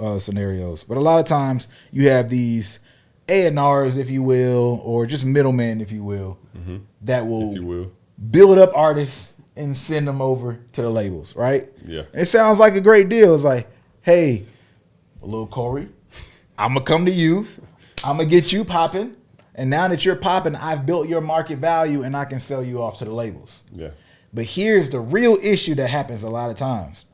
uh, 0.00 0.18
scenarios. 0.18 0.84
But 0.84 0.96
a 0.96 1.00
lot 1.00 1.20
of 1.20 1.26
times 1.26 1.68
you 1.90 2.08
have 2.08 2.28
these 2.30 2.80
A 3.28 3.46
and 3.46 3.58
R's, 3.58 3.96
if 3.96 4.10
you 4.10 4.22
will, 4.22 4.80
or 4.84 5.06
just 5.06 5.24
middlemen, 5.24 5.80
if 5.80 5.92
you 5.92 6.02
will, 6.04 6.38
that 7.02 7.26
will, 7.26 7.40
Mm-hmm. 7.40 7.50
if 7.56 7.60
you 7.62 7.66
will. 7.66 7.92
build 8.30 8.58
up 8.58 8.70
artists 8.74 9.34
and 9.56 9.76
send 9.76 10.06
them 10.08 10.20
over 10.22 10.58
to 10.72 10.82
the 10.82 10.90
labels, 10.90 11.36
right? 11.36 11.68
Yeah. 11.84 12.02
It 12.14 12.26
sounds 12.26 12.58
like 12.58 12.74
a 12.74 12.80
great 12.80 13.08
deal. 13.08 13.34
It's 13.34 13.44
like, 13.44 13.66
hey, 14.02 14.46
little 15.20 15.46
Corey, 15.46 15.88
I'm 16.58 16.74
gonna 16.74 16.84
come 16.84 17.04
to 17.06 17.12
you. 17.12 17.46
I'm 18.04 18.16
gonna 18.16 18.28
get 18.28 18.52
you 18.52 18.64
popping. 18.64 19.16
And 19.54 19.68
now 19.68 19.88
that 19.88 20.04
you're 20.04 20.16
popping, 20.16 20.54
I've 20.54 20.86
built 20.86 21.08
your 21.08 21.20
market 21.20 21.58
value 21.58 22.02
and 22.02 22.16
I 22.16 22.24
can 22.24 22.40
sell 22.40 22.62
you 22.64 22.80
off 22.82 22.98
to 22.98 23.04
the 23.04 23.12
labels. 23.12 23.62
Yeah. 23.74 23.90
But 24.32 24.44
here's 24.46 24.88
the 24.90 25.00
real 25.00 25.36
issue 25.42 25.74
that 25.74 25.88
happens 25.90 26.22
a 26.22 26.30
lot 26.30 26.50
of 26.50 26.56
times. 26.56 27.04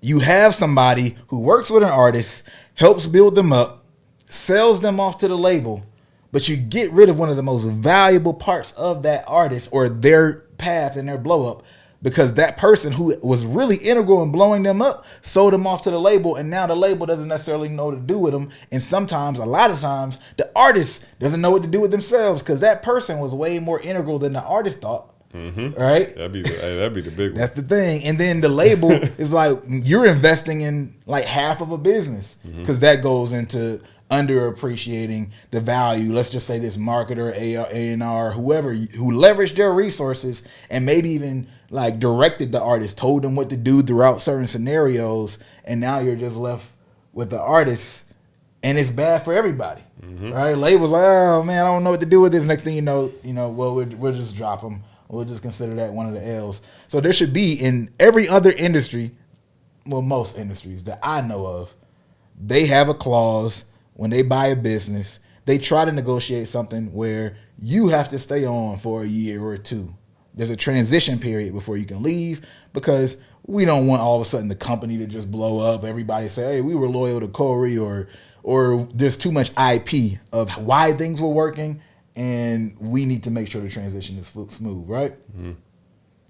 You 0.00 0.20
have 0.20 0.54
somebody 0.54 1.16
who 1.28 1.40
works 1.40 1.70
with 1.70 1.82
an 1.82 1.88
artist, 1.88 2.44
helps 2.74 3.06
build 3.06 3.34
them 3.34 3.52
up, 3.52 3.84
sells 4.28 4.80
them 4.80 5.00
off 5.00 5.18
to 5.18 5.28
the 5.28 5.36
label, 5.36 5.82
but 6.30 6.48
you 6.48 6.56
get 6.56 6.92
rid 6.92 7.08
of 7.08 7.18
one 7.18 7.30
of 7.30 7.36
the 7.36 7.42
most 7.42 7.64
valuable 7.64 8.34
parts 8.34 8.72
of 8.72 9.02
that 9.02 9.24
artist 9.26 9.68
or 9.72 9.88
their 9.88 10.44
path 10.58 10.96
and 10.96 11.08
their 11.08 11.18
blow 11.18 11.50
up 11.50 11.64
because 12.00 12.34
that 12.34 12.56
person 12.56 12.92
who 12.92 13.18
was 13.22 13.44
really 13.44 13.76
integral 13.76 14.22
in 14.22 14.30
blowing 14.30 14.62
them 14.62 14.80
up 14.80 15.04
sold 15.22 15.52
them 15.52 15.66
off 15.66 15.82
to 15.82 15.90
the 15.90 15.98
label 15.98 16.36
and 16.36 16.48
now 16.48 16.66
the 16.66 16.76
label 16.76 17.06
doesn't 17.06 17.28
necessarily 17.28 17.68
know 17.68 17.86
what 17.86 17.94
to 17.94 18.00
do 18.00 18.18
with 18.18 18.32
them. 18.32 18.50
And 18.70 18.82
sometimes 18.82 19.38
a 19.38 19.44
lot 19.44 19.70
of 19.70 19.80
times 19.80 20.18
the 20.36 20.50
artist 20.54 21.06
doesn't 21.18 21.40
know 21.40 21.50
what 21.50 21.62
to 21.62 21.68
do 21.68 21.80
with 21.80 21.90
themselves 21.90 22.42
because 22.42 22.60
that 22.60 22.82
person 22.82 23.18
was 23.18 23.34
way 23.34 23.58
more 23.58 23.80
integral 23.80 24.18
than 24.18 24.32
the 24.32 24.42
artist 24.42 24.80
thought 24.80 25.12
Mm-hmm. 25.34 25.78
right 25.78 26.16
That'd 26.16 26.32
be 26.32 26.40
the, 26.42 26.48
that'd 26.48 26.94
be 26.94 27.02
the 27.02 27.10
big 27.10 27.32
one. 27.32 27.40
that's 27.40 27.54
the 27.54 27.62
thing. 27.62 28.02
And 28.04 28.18
then 28.18 28.40
the 28.40 28.48
label 28.48 28.90
is 29.18 29.30
like 29.32 29.58
you're 29.66 30.06
investing 30.06 30.62
in 30.62 30.94
like 31.04 31.26
half 31.26 31.60
of 31.60 31.70
a 31.70 31.76
business 31.76 32.38
mm-hmm. 32.46 32.60
because 32.60 32.80
that 32.80 33.02
goes 33.02 33.34
into 33.34 33.80
underappreciating 34.10 35.28
the 35.50 35.60
value. 35.60 36.12
Let's 36.12 36.30
just 36.30 36.46
say 36.46 36.58
this 36.58 36.76
marketer, 36.76 37.32
A 37.34 37.92
and 37.92 38.02
R, 38.02 38.30
whoever 38.32 38.72
who 38.72 39.12
leveraged 39.12 39.56
their 39.56 39.72
resources 39.72 40.42
and 40.70 40.86
maybe 40.86 41.10
even 41.10 41.48
like 41.70 42.00
directed 42.00 42.52
the 42.52 42.60
artist, 42.60 42.96
told 42.96 43.22
them 43.22 43.36
what 43.36 43.50
to 43.50 43.56
do 43.56 43.82
throughout 43.82 44.22
certain 44.22 44.46
scenarios, 44.46 45.38
and 45.64 45.80
now 45.80 45.98
you're 45.98 46.16
just 46.16 46.36
left 46.36 46.72
with 47.12 47.30
the 47.30 47.40
artist, 47.40 48.06
and 48.62 48.78
it's 48.78 48.90
bad 48.90 49.24
for 49.24 49.34
everybody. 49.34 49.82
Mm-hmm. 50.02 50.32
Right? 50.32 50.56
Labels 50.56 50.90
like, 50.90 51.04
oh 51.04 51.42
man, 51.42 51.66
I 51.66 51.68
don't 51.68 51.84
know 51.84 51.90
what 51.90 52.00
to 52.00 52.06
do 52.06 52.20
with 52.20 52.32
this. 52.32 52.44
Next 52.44 52.62
thing 52.62 52.76
you 52.76 52.82
know, 52.82 53.12
you 53.22 53.34
know, 53.34 53.50
well, 53.50 53.74
we'll, 53.74 53.86
we'll 53.96 54.12
just 54.12 54.36
drop 54.36 54.62
them. 54.62 54.82
We'll 55.08 55.24
just 55.24 55.42
consider 55.42 55.74
that 55.76 55.92
one 55.92 56.06
of 56.06 56.14
the 56.14 56.26
L's. 56.26 56.60
So 56.86 57.00
there 57.00 57.12
should 57.12 57.32
be 57.32 57.54
in 57.54 57.90
every 57.98 58.28
other 58.28 58.52
industry, 58.52 59.12
well, 59.86 60.02
most 60.02 60.36
industries 60.36 60.84
that 60.84 61.00
I 61.02 61.22
know 61.22 61.46
of, 61.46 61.74
they 62.40 62.66
have 62.66 62.88
a 62.88 62.94
clause 62.94 63.64
when 63.94 64.10
they 64.10 64.22
buy 64.22 64.48
a 64.48 64.56
business. 64.56 65.20
They 65.46 65.58
try 65.58 65.86
to 65.86 65.92
negotiate 65.92 66.48
something 66.48 66.92
where 66.92 67.36
you 67.58 67.88
have 67.88 68.10
to 68.10 68.18
stay 68.18 68.44
on 68.46 68.76
for 68.76 69.02
a 69.02 69.06
year 69.06 69.42
or 69.42 69.56
two. 69.56 69.94
There's 70.34 70.50
a 70.50 70.56
transition 70.56 71.18
period 71.18 71.52
before 71.52 71.76
you 71.76 71.86
can 71.86 72.02
leave 72.02 72.42
because 72.72 73.16
we 73.46 73.64
don't 73.64 73.86
want 73.86 74.02
all 74.02 74.16
of 74.16 74.22
a 74.22 74.24
sudden 74.24 74.48
the 74.48 74.54
company 74.54 74.98
to 74.98 75.06
just 75.06 75.30
blow 75.30 75.58
up. 75.58 75.82
Everybody 75.82 76.28
say, 76.28 76.56
"Hey, 76.56 76.60
we 76.60 76.74
were 76.74 76.88
loyal 76.88 77.18
to 77.20 77.28
Corey," 77.28 77.76
or 77.76 78.08
or 78.42 78.86
there's 78.94 79.16
too 79.16 79.32
much 79.32 79.50
IP 79.58 80.18
of 80.32 80.50
why 80.58 80.92
things 80.92 81.20
were 81.20 81.28
working, 81.28 81.80
and 82.18 82.76
we 82.80 83.04
need 83.04 83.22
to 83.22 83.30
make 83.30 83.46
sure 83.46 83.62
the 83.62 83.68
transition 83.70 84.18
is 84.18 84.26
smooth, 84.26 84.88
right? 84.88 85.12
Mm-hmm. 85.30 85.52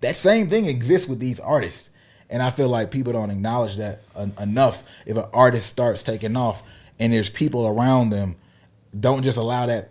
that 0.02 0.16
same 0.16 0.48
thing 0.50 0.66
exists 0.66 1.08
with 1.08 1.18
these 1.18 1.40
artists. 1.40 1.90
And 2.30 2.42
i 2.42 2.50
feel 2.50 2.68
like 2.68 2.90
people 2.90 3.14
don't 3.14 3.30
acknowledge 3.30 3.76
that 3.76 4.02
en- 4.14 4.34
enough. 4.38 4.82
If 5.06 5.16
an 5.16 5.24
artist 5.32 5.66
starts 5.66 6.02
taking 6.02 6.36
off 6.36 6.62
and 7.00 7.10
there's 7.10 7.30
people 7.30 7.66
around 7.66 8.10
them 8.10 8.36
don't 8.98 9.22
just 9.22 9.38
allow 9.38 9.64
that 9.66 9.88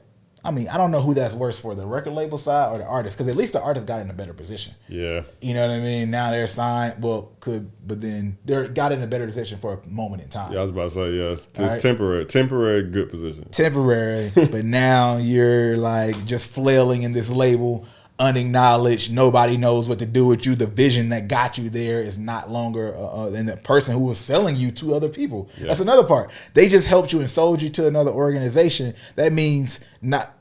i 0.48 0.52
mean 0.52 0.68
i 0.70 0.78
don't 0.78 0.90
know 0.92 1.02
who 1.02 1.14
that's 1.14 1.36
worse 1.36 1.60
for 1.60 1.76
the 1.76 1.86
record 1.86 2.14
label 2.14 2.38
side 2.38 2.72
or 2.74 2.78
the 2.80 2.86
artist 2.86 3.18
because 3.18 3.30
at 3.30 3.36
least 3.38 3.54
the 3.54 3.62
artist 3.62 3.86
got 3.86 4.02
in 4.02 4.10
a 4.10 4.14
better 4.14 4.34
position 4.34 4.74
Yeah. 4.88 5.24
you 5.42 5.54
know 5.54 5.68
what 5.68 5.74
i 5.76 5.80
mean 5.80 6.10
now 6.10 6.32
they're 6.32 6.48
signed 6.48 7.04
well 7.04 7.32
could 7.42 7.70
but 7.86 8.02
then 8.02 8.38
they're 8.46 8.68
got 8.70 8.92
in 8.92 9.04
a 9.04 9.08
better 9.08 9.26
position 9.26 9.60
for 9.60 9.74
a 9.84 9.88
moment 9.88 10.24
in 10.24 10.30
time 10.30 10.52
Yeah, 10.54 10.60
I 10.60 10.62
was 10.64 10.72
about 10.72 10.90
to 10.90 10.96
say, 10.96 11.12
yeah, 11.12 11.24
it's, 11.32 11.44
it's 11.44 11.60
Alright. 11.60 11.82
temporary, 11.82 12.26
temporary 12.26 12.84
good 12.90 13.10
position. 13.10 13.48
temporary, 13.52 14.32
but 14.36 14.66
now 14.66 15.18
you're 15.18 15.78
like 15.78 16.26
just 16.26 16.48
flailing 16.50 17.04
in 17.04 17.14
this 17.14 17.30
label, 17.30 17.86
unacknowledged. 18.20 19.12
Nobody 19.12 19.58
knows 19.58 19.88
what 19.88 20.00
to 20.00 20.06
do 20.06 20.26
with 20.26 20.46
you. 20.46 20.56
The 20.56 20.66
vision 20.68 21.10
that 21.10 21.28
got 21.28 21.58
you 21.58 21.70
there 21.70 22.02
is 22.02 22.18
not 22.18 22.50
longer, 22.52 22.96
uh, 22.96 23.26
uh, 23.26 23.32
and 23.34 23.48
the 23.48 23.58
person 23.58 23.94
who 23.96 24.04
was 24.06 24.18
selling 24.18 24.56
you 24.56 24.72
to 24.72 24.94
other 24.96 25.10
people. 25.10 25.50
Yeah. 25.58 25.68
That's 25.68 25.80
another 25.80 26.04
part. 26.04 26.30
They 26.54 26.68
just 26.68 26.88
helped 26.88 27.14
you 27.14 27.20
and 27.20 27.30
sold 27.30 27.62
you 27.62 27.70
to 27.70 27.88
another 27.88 28.12
organization. 28.12 28.94
That 29.16 29.34
means 29.34 29.80
not. 30.02 30.34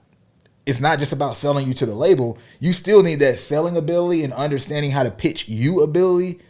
It's 0.67 0.81
not 0.81 0.99
just 0.99 1.13
about 1.13 1.37
selling 1.37 1.69
you 1.69 1.75
to 1.75 1.87
the 1.87 1.95
label. 1.95 2.39
You 2.59 2.73
still 2.73 3.03
need 3.03 3.21
that 3.21 3.39
selling 3.39 3.77
ability 3.77 4.25
and 4.25 4.33
understanding 4.33 4.91
how 4.91 5.05
to 5.05 5.13
pitch 5.13 5.49
you 5.49 5.81
ability 5.81 6.41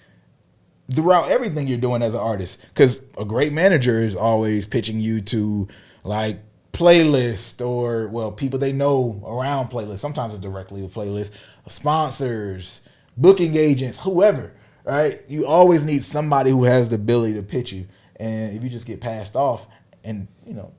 throughout 0.93 1.31
everything 1.31 1.69
you're 1.69 1.79
doing 1.79 2.03
as 2.03 2.15
an 2.15 2.21
artist. 2.21 2.59
Because 2.69 3.05
a 3.19 3.27
great 3.27 3.53
manager 3.53 4.01
is 4.01 4.17
always 4.17 4.65
pitching 4.65 5.01
you 5.01 5.21
to 5.21 5.69
like 6.03 6.41
playlist 6.73 7.65
or 7.65 8.09
well 8.09 8.31
people 8.33 8.59
they 8.59 8.73
know 8.73 9.23
around 9.27 9.69
playlists. 9.69 9.99
Sometimes 9.99 10.35
it's 10.35 10.43
directly 10.43 10.83
with 10.83 10.95
playlist, 10.95 11.31
sponsors, 11.69 12.81
booking 13.19 13.55
agents, 13.55 13.99
whoever. 13.99 14.53
Right? 14.85 15.23
You 15.29 15.47
always 15.47 15.85
need 15.85 16.05
somebody 16.05 16.51
who 16.51 16.65
has 16.65 16.89
the 16.89 16.95
ability 16.95 17.35
to 17.35 17.43
pitch 17.43 17.73
you. 17.73 17.87
And 18.17 18.57
if 18.57 18.63
you 18.63 18.71
just 18.71 18.87
get 18.87 19.01
passed 19.01 19.37
off, 19.37 19.67
and 20.05 20.29
you 20.47 20.55
know, 20.55 20.73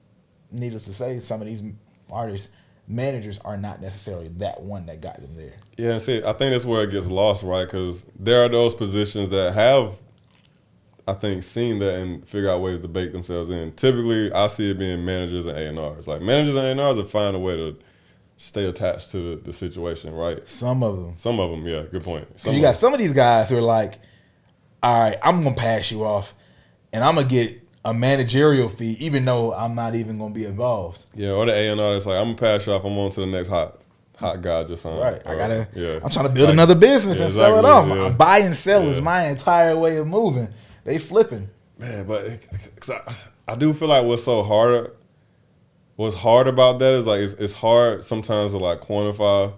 needless 0.52 0.86
to 0.86 0.94
say, 0.94 1.20
some 1.20 1.42
of 1.42 1.48
these 1.48 1.62
artists 2.10 2.52
managers 2.88 3.40
are 3.40 3.58
not 3.58 3.82
necessarily 3.82 4.30
that 4.30 4.62
one 4.62 4.86
that 4.86 5.02
got 5.02 5.22
them 5.22 5.36
there. 5.36 5.54
Yeah, 5.78 5.98
see, 5.98 6.24
I 6.24 6.34
think 6.34 6.54
that's 6.54 6.66
where 6.66 6.84
it 6.84 6.92
gets 6.92 7.08
lost, 7.08 7.44
right? 7.44 7.66
Because 7.66 8.06
there 8.18 8.44
are 8.44 8.50
those 8.50 8.74
positions 8.74 9.30
that 9.30 9.54
have, 9.54 9.96
I 11.08 11.14
think, 11.14 11.44
seen 11.44 11.80
that 11.80 11.96
and 11.96 12.28
figure 12.28 12.50
out 12.50 12.62
ways 12.62 12.80
to 12.82 12.88
bake 12.88 13.12
themselves 13.12 13.50
in. 13.50 13.74
Typically, 13.74 14.32
I 14.32 14.48
see 14.48 14.72
it 14.72 14.80
being 14.80 15.04
managers 15.04 15.46
and 15.46 15.58
A 15.58 15.68
and 15.68 15.80
R's. 15.80 16.08
Like 16.08 16.22
managers 16.22 16.56
and 16.56 16.66
A 16.66 16.72
and 16.72 16.82
R's 16.82 17.12
find 17.12 17.36
a 17.36 17.40
way 17.40 17.56
to 17.56 17.78
stay 18.38 18.66
attached 18.66 19.12
to 19.12 19.36
the, 19.36 19.42
the 19.44 19.54
situation, 19.54 20.14
right? 20.14 20.48
Some 20.48 20.84
of 20.84 20.96
them. 20.96 21.14
Some 21.14 21.40
of 21.40 21.52
them, 21.52 21.66
yeah, 21.66 21.84
good 21.92 22.04
point. 22.04 22.40
Some 22.40 22.54
you 22.54 22.62
got 22.62 22.76
some 22.76 22.94
of 22.94 23.00
these 23.00 23.14
guys 23.14 23.50
who 23.50 23.58
are 23.58 23.62
like, 23.62 24.00
all 24.82 24.98
right, 24.98 25.18
I'm 25.24 25.44
gonna 25.44 25.56
pass 25.56 25.92
you 25.92 26.06
off, 26.06 26.34
and 26.94 27.04
I'm 27.04 27.16
gonna 27.16 27.28
get 27.28 27.67
a 27.86 27.94
managerial 27.94 28.70
fee, 28.70 28.98
even 29.00 29.26
though 29.26 29.54
I'm 29.54 29.76
not 29.76 29.96
even 29.96 30.18
gonna 30.18 30.34
be 30.34 30.46
involved. 30.46 31.06
Yeah, 31.16 31.32
or 31.32 31.46
the 31.46 31.54
A 31.54 31.70
and 31.72 31.80
R 31.80 31.94
that's 31.94 32.06
like, 32.06 32.18
I'm 32.18 32.36
gonna 32.36 32.38
pass 32.38 32.68
you 32.68 32.74
off. 32.74 32.84
I'm 32.84 32.98
on 32.98 33.12
to 33.12 33.20
the 33.22 33.26
next 33.28 33.48
hot 33.48 33.80
hot 34.18 34.42
guy 34.42 34.64
just 34.64 34.84
signed. 34.84 35.00
Right. 35.00 35.22
I 35.26 35.36
gotta. 35.36 35.68
Yeah. 35.76 36.00
I'm 36.04 36.10
trying 36.10 36.28
to 36.28 36.34
build 36.34 36.48
Like, 36.48 36.54
another 36.54 36.76
business 36.76 37.20
yeah, 37.20 37.26
and 37.26 37.34
sell 37.34 37.60
it 37.60 37.66
off. 37.66 37.84
exactly, 37.86 38.04
yeah. 38.04 38.10
Buy 38.12 38.38
and 38.40 38.56
sell 38.56 38.88
is 38.88 39.02
my 39.02 39.28
entire 39.28 39.78
way 39.78 39.98
of 39.98 40.08
moving. 40.08 40.50
They 40.84 40.98
flipping. 40.98 41.50
Man, 41.78 42.06
but 42.08 42.40
I, 42.90 43.16
I 43.50 43.56
do 43.56 43.72
feel 43.74 43.88
like 43.88 44.04
what's 44.06 44.24
so 44.24 44.42
hard, 44.42 44.92
what's 45.96 46.16
hard 46.16 46.48
about 46.48 46.80
that 46.80 46.94
is 46.96 47.06
like 47.06 47.20
it's, 47.20 47.34
it's 47.34 47.54
hard 47.54 48.04
sometimes 48.04 48.54
to 48.54 48.58
like 48.58 48.82
quantify 48.82 49.54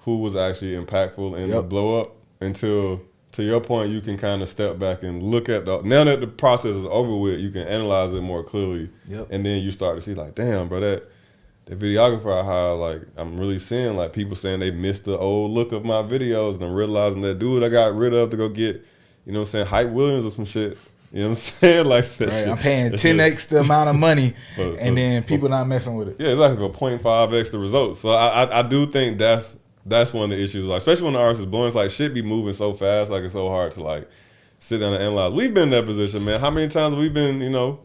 who 0.00 0.18
was 0.18 0.36
actually 0.36 0.72
impactful 0.76 1.36
in 1.38 1.50
the 1.50 1.62
blow 1.62 2.00
up 2.00 2.14
until 2.40 3.00
to 3.34 3.42
your 3.42 3.60
point 3.60 3.90
you 3.90 4.00
can 4.00 4.16
kind 4.16 4.42
of 4.42 4.48
step 4.48 4.78
back 4.78 5.02
and 5.02 5.22
look 5.22 5.48
at 5.48 5.64
the 5.64 5.80
now 5.82 6.02
that 6.04 6.20
the 6.20 6.26
process 6.26 6.72
is 6.72 6.86
over 6.86 7.14
with 7.16 7.38
you 7.40 7.50
can 7.50 7.66
analyze 7.66 8.12
it 8.12 8.20
more 8.20 8.42
clearly 8.42 8.88
Yep. 9.08 9.28
and 9.30 9.44
then 9.46 9.62
you 9.62 9.70
start 9.70 9.96
to 9.96 10.00
see 10.00 10.14
like 10.14 10.34
damn 10.34 10.68
bro 10.68 10.80
that 10.80 11.04
the 11.66 11.74
videographer 11.76 12.40
I 12.40 12.44
hired, 12.44 12.78
like 12.78 13.02
I'm 13.16 13.38
really 13.38 13.58
seeing 13.58 13.96
like 13.96 14.12
people 14.12 14.36
saying 14.36 14.60
they 14.60 14.70
missed 14.70 15.06
the 15.06 15.16
old 15.16 15.50
look 15.50 15.72
of 15.72 15.82
my 15.84 16.02
videos 16.02 16.54
and 16.56 16.62
I'm 16.64 16.74
realizing 16.74 17.22
that 17.22 17.38
dude 17.38 17.62
I 17.62 17.70
got 17.70 17.94
rid 17.96 18.12
of 18.12 18.28
to 18.30 18.36
go 18.36 18.50
get, 18.50 18.84
you 19.24 19.32
know 19.32 19.38
what 19.40 19.48
I'm 19.48 19.50
saying, 19.50 19.66
Hype 19.68 19.88
Williams 19.88 20.26
or 20.26 20.30
some 20.30 20.44
shit. 20.44 20.76
You 21.10 21.20
know 21.20 21.24
what 21.28 21.28
I'm 21.30 21.34
saying? 21.36 21.86
Like 21.86 22.08
that 22.16 22.24
Right. 22.26 22.32
shit- 22.34 22.48
I'm 22.48 22.58
paying 22.58 22.92
10x 22.92 23.48
the 23.48 23.60
amount 23.60 23.88
of 23.88 23.96
money, 23.96 24.34
for- 24.56 24.76
and 24.78 24.98
then 24.98 25.22
people 25.22 25.48
not 25.48 25.66
messing 25.66 25.96
with 25.96 26.08
it. 26.08 26.16
Yeah, 26.18 26.32
exactly. 26.32 26.68
For 26.70 26.74
0.5 26.98 27.40
extra 27.40 27.58
results. 27.58 28.00
So 28.00 28.10
I, 28.10 28.44
I 28.44 28.58
I 28.58 28.62
do 28.62 28.84
think 28.84 29.16
that's 29.16 29.56
that's 29.86 30.12
one 30.12 30.24
of 30.24 30.30
the 30.30 30.42
issues. 30.42 30.66
Like 30.66 30.78
especially 30.78 31.04
when 31.04 31.14
the 31.14 31.20
artist 31.20 31.40
is 31.40 31.46
blowing, 31.46 31.66
it's 31.66 31.76
like 31.76 31.90
shit 31.90 32.14
be 32.14 32.22
moving 32.22 32.54
so 32.54 32.74
fast, 32.74 33.10
like 33.10 33.22
it's 33.22 33.32
so 33.32 33.48
hard 33.48 33.72
to 33.72 33.82
like 33.82 34.08
sit 34.58 34.78
down 34.78 34.94
and 34.94 35.02
analyze. 35.02 35.32
We've 35.32 35.52
been 35.52 35.64
in 35.64 35.70
that 35.70 35.86
position, 35.86 36.24
man. 36.24 36.40
How 36.40 36.50
many 36.50 36.68
times 36.68 36.94
we've 36.94 37.10
we 37.10 37.14
been, 37.14 37.40
you 37.40 37.50
know, 37.50 37.80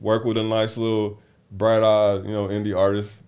work 0.00 0.24
with 0.24 0.38
a 0.38 0.42
nice 0.42 0.76
little 0.76 1.20
bright 1.50 1.82
eyed, 1.82 2.24
you 2.24 2.32
know, 2.32 2.48
indie 2.48 2.76
artist. 2.76 3.22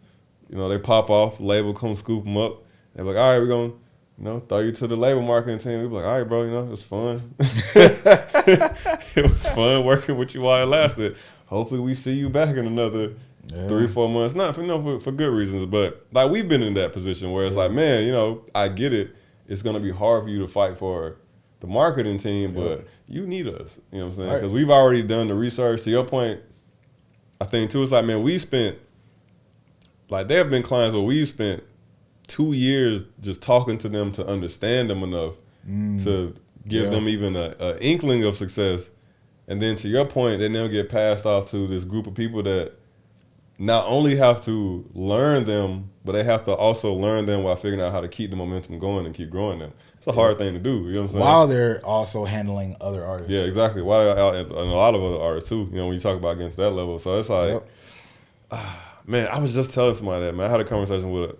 You 0.49 0.59
know, 0.59 0.69
they 0.69 0.79
pop 0.79 1.11
off, 1.11 1.41
label 1.41 1.73
come 1.75 1.97
scoop 1.97 2.25
them 2.25 2.37
up. 2.37 2.63
They're 2.95 3.05
like, 3.05 3.17
all 3.17 3.33
right, 3.33 3.39
we're 3.39 3.47
gonna, 3.47 3.73
you 4.19 4.25
know, 4.25 4.41
throw 4.41 4.59
you 4.59 4.73
to 4.73 4.87
the 4.87 4.97
label 4.97 5.23
marketing 5.23 5.59
team. 5.59 5.81
We 5.81 5.89
be 5.89 5.95
like, 5.95 6.05
all 6.05 6.19
right, 6.19 6.29
bro, 6.29 6.43
you 6.45 6.51
know, 6.51 6.65
it 6.65 6.71
was 6.71 6.83
fun. 6.83 7.35
it 7.39 9.33
was 9.33 9.49
fun 9.49 9.85
working 9.85 10.19
with 10.19 10.35
you 10.35 10.43
while 10.43 10.63
it 10.63 10.67
lasted. 10.67 11.17
Hopefully, 11.47 11.81
we 11.81 11.95
see 11.95 12.13
you 12.13 12.29
back 12.29 12.57
in 12.57 12.67
another 12.67 13.13
Yeah. 13.49 13.67
three, 13.69 13.89
four 13.89 14.09
months. 14.09 14.35
Not 14.35 14.55
for 14.55 14.61
you 14.61 14.69
know 14.69 14.83
for, 14.83 15.01
for 15.01 15.13
good 15.13 15.33
reasons, 15.33 15.67
but 15.67 16.07
like 16.13 16.31
we've 16.31 16.49
been 16.49 16.63
in 16.63 16.75
that 16.75 16.93
position 16.93 17.33
where 17.33 17.45
it's 17.45 17.57
like, 17.57 17.73
man, 17.73 18.05
you 18.05 18.13
know, 18.13 18.45
I 18.55 18.69
get 18.69 18.93
it. 18.93 19.15
It's 19.49 19.63
gonna 19.63 19.81
be 19.81 19.91
hard 19.91 20.25
for 20.25 20.31
you 20.31 20.39
to 20.41 20.49
fight 20.49 20.79
for 20.79 21.17
the 21.61 21.67
marketing 21.67 22.19
team, 22.19 22.53
but 22.53 22.87
you 23.09 23.27
need 23.27 23.47
us. 23.49 23.79
You 23.91 23.99
know 23.99 24.05
what 24.07 24.11
I'm 24.11 24.17
saying? 24.17 24.29
Right. 24.29 24.37
Because 24.37 24.53
we've 24.53 24.71
already 24.71 25.03
done 25.03 25.29
the 25.29 25.35
research. 25.35 25.83
To 25.83 25.91
your 25.91 26.05
point, 26.05 26.41
I 27.41 27.45
think 27.45 27.71
too. 27.71 27.83
It's 27.83 27.93
like, 27.93 28.05
man, 28.05 28.23
we 28.23 28.39
spent 28.39 28.79
like 30.09 30.29
there 30.29 30.39
have 30.39 30.51
been 30.51 30.63
clients 30.63 30.95
where 30.95 31.03
we 31.03 31.25
spent 31.25 31.63
two 32.29 32.53
years 32.53 33.05
just 33.21 33.43
talking 33.43 33.79
to 33.79 33.89
them 33.89 34.13
to 34.13 34.27
understand 34.27 34.89
them 34.89 35.03
enough 35.03 35.35
mm. 35.69 36.03
to 36.05 36.35
give 36.69 36.85
Yeah. 36.85 36.91
them 36.91 37.09
even 37.09 37.35
a, 37.35 37.57
a 37.59 37.79
inkling 37.81 38.25
of 38.25 38.37
success, 38.37 38.91
and 39.49 39.61
then 39.61 39.75
to 39.77 39.89
your 39.89 40.05
point, 40.05 40.39
they 40.39 40.49
now 40.49 40.69
get 40.69 40.89
passed 40.89 41.27
off 41.27 41.51
to 41.51 41.67
this 41.67 41.85
group 41.85 42.07
of 42.07 42.15
people 42.15 42.43
that 42.45 42.75
not 43.63 43.87
only 43.87 44.17
have 44.17 44.45
to 44.45 44.85
learn 44.93 45.45
them, 45.45 45.89
but 46.05 46.13
they 46.13 46.25
have 46.25 46.45
to 46.47 46.53
also 46.53 46.93
learn 46.93 47.27
them 47.27 47.45
while 47.45 47.55
figuring 47.55 47.81
out 47.81 47.93
how 47.93 48.01
to 48.01 48.09
keep 48.09 48.29
the 48.31 48.37
momentum 48.37 48.77
going 48.81 49.07
and 49.07 49.15
keep 49.15 49.31
growing 49.31 49.61
them. 49.61 49.73
It's 49.99 50.07
a 50.09 50.13
hard 50.13 50.37
thing 50.39 50.55
to 50.55 50.59
do. 50.59 50.89
You 50.89 50.95
know 50.95 51.03
what 51.03 51.03
I'm 51.03 51.09
saying? 51.11 51.21
While 51.25 51.47
they're 51.47 51.87
also 51.87 52.25
handling 52.25 52.77
other 52.81 53.05
artists. 53.05 53.33
Yeah, 53.33 53.43
exactly. 53.43 53.81
Why 53.81 54.09
out 54.09 54.35
and 54.35 54.51
a 54.51 54.65
lot 54.65 54.97
of 54.97 55.03
other 55.05 55.23
artists 55.23 55.49
too. 55.49 55.69
You 55.71 55.77
know, 55.77 55.87
when 55.87 55.95
you 55.95 56.01
talk 56.01 56.17
about 56.17 56.31
against 56.31 56.57
that 56.57 56.71
level, 56.71 56.99
so 56.99 57.21
it's 57.21 57.29
like, 57.29 57.53
Yep. 57.53 57.69
Ah, 58.51 58.95
man, 59.07 59.29
I 59.29 59.39
was 59.39 59.55
just 59.55 59.73
telling 59.73 59.95
somebody 59.95 60.25
that 60.25 60.35
man. 60.35 60.49
I 60.49 60.51
had 60.51 60.61
a 60.61 60.65
conversation 60.65 61.13
with 61.13 61.37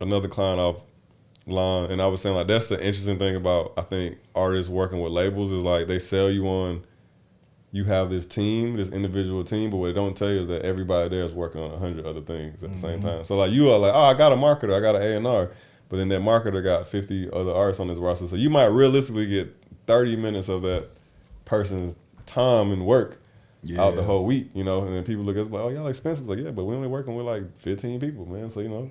another 0.00 0.28
client 0.28 0.60
off 0.60 0.80
line, 1.48 1.90
and 1.90 2.00
I 2.00 2.06
was 2.06 2.20
saying 2.20 2.36
like 2.36 2.46
that's 2.46 2.68
the 2.68 2.76
interesting 2.76 3.18
thing 3.18 3.34
about 3.34 3.72
I 3.76 3.82
think 3.82 4.18
artists 4.32 4.70
working 4.70 5.00
with 5.00 5.10
labels 5.10 5.50
is 5.50 5.62
like 5.62 5.88
they 5.88 5.98
sell 5.98 6.30
you 6.30 6.46
on. 6.46 6.84
You 7.74 7.82
have 7.84 8.08
this 8.08 8.24
team, 8.24 8.76
this 8.76 8.90
individual 8.90 9.42
team, 9.42 9.70
but 9.70 9.78
what 9.78 9.88
they 9.88 9.92
don't 9.94 10.16
tell 10.16 10.30
you 10.30 10.42
is 10.42 10.48
that 10.48 10.62
everybody 10.62 11.08
there 11.08 11.24
is 11.24 11.32
working 11.32 11.60
on 11.60 11.72
a 11.72 11.78
hundred 11.78 12.06
other 12.06 12.20
things 12.20 12.62
at 12.62 12.72
the 12.72 12.78
same 12.78 13.00
mm-hmm. 13.00 13.08
time. 13.08 13.24
So 13.24 13.36
like 13.36 13.50
you 13.50 13.68
are 13.72 13.78
like, 13.78 13.92
oh, 13.92 14.02
I 14.02 14.14
got 14.14 14.30
a 14.30 14.36
marketer, 14.36 14.76
I 14.76 14.80
got 14.80 14.94
an 14.94 15.02
A 15.02 15.16
and 15.16 15.26
R, 15.26 15.50
but 15.88 15.96
then 15.96 16.08
that 16.10 16.20
marketer 16.20 16.62
got 16.62 16.86
fifty 16.86 17.28
other 17.32 17.52
artists 17.52 17.80
on 17.80 17.88
his 17.88 17.98
roster. 17.98 18.28
So 18.28 18.36
you 18.36 18.48
might 18.48 18.66
realistically 18.66 19.26
get 19.26 19.56
thirty 19.86 20.14
minutes 20.14 20.48
of 20.48 20.62
that 20.62 20.90
person's 21.44 21.96
time 22.26 22.70
and 22.70 22.86
work 22.86 23.20
out 23.76 23.96
the 23.96 24.02
whole 24.02 24.24
week, 24.24 24.50
you 24.54 24.64
know. 24.64 24.84
And 24.84 24.94
then 24.94 25.04
people 25.04 25.24
look 25.24 25.36
at 25.36 25.46
us 25.46 25.50
like, 25.50 25.62
oh, 25.62 25.68
y'all 25.68 25.88
expensive. 25.88 26.28
Like, 26.28 26.38
yeah, 26.38 26.50
but 26.50 26.64
we 26.64 26.74
only 26.74 26.88
working 26.88 27.16
with 27.16 27.26
like 27.26 27.60
15 27.60 28.00
people, 28.00 28.26
man. 28.26 28.50
So, 28.50 28.60
you 28.60 28.68
know, 28.68 28.90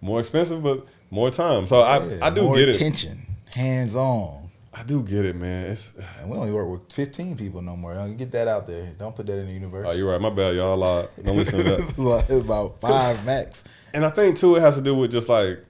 more 0.00 0.20
expensive, 0.20 0.62
but 0.62 0.86
more 1.10 1.30
time. 1.30 1.66
So 1.66 1.80
I, 1.80 2.04
Yeah, 2.04 2.18
I 2.22 2.30
do 2.30 2.42
more 2.42 2.56
get 2.56 2.70
it. 2.70 2.76
attention, 2.76 3.26
hands 3.54 3.94
on. 3.94 4.47
I 4.72 4.82
do 4.84 5.02
get 5.02 5.24
it, 5.24 5.34
man. 5.34 5.66
It's, 5.66 5.92
And 6.20 6.30
we 6.30 6.36
only 6.36 6.52
work 6.52 6.68
with 6.68 6.92
15 6.92 7.36
people 7.36 7.62
no 7.62 7.76
more. 7.76 7.94
Don't 7.94 8.16
get 8.16 8.30
that 8.32 8.48
out 8.48 8.66
there. 8.66 8.92
Don't 8.98 9.14
put 9.16 9.26
that 9.26 9.38
in 9.38 9.46
the 9.46 9.52
universe. 9.52 9.86
oh, 9.88 9.92
you're 9.92 10.10
right. 10.10 10.20
My 10.20 10.30
bad, 10.30 10.54
y'all. 10.56 10.72
I 10.82 10.86
lied. 11.00 11.08
Don't 11.24 11.36
listen 11.36 11.58
to 11.58 11.64
that. 11.64 11.80
it's 12.28 12.40
about 12.44 12.80
five 12.80 13.24
max. 13.24 13.64
And 13.94 14.04
I 14.04 14.10
think 14.10 14.36
too, 14.36 14.56
it 14.56 14.60
has 14.60 14.76
to 14.76 14.82
do 14.82 14.94
with 14.94 15.10
just 15.10 15.28
like, 15.28 15.64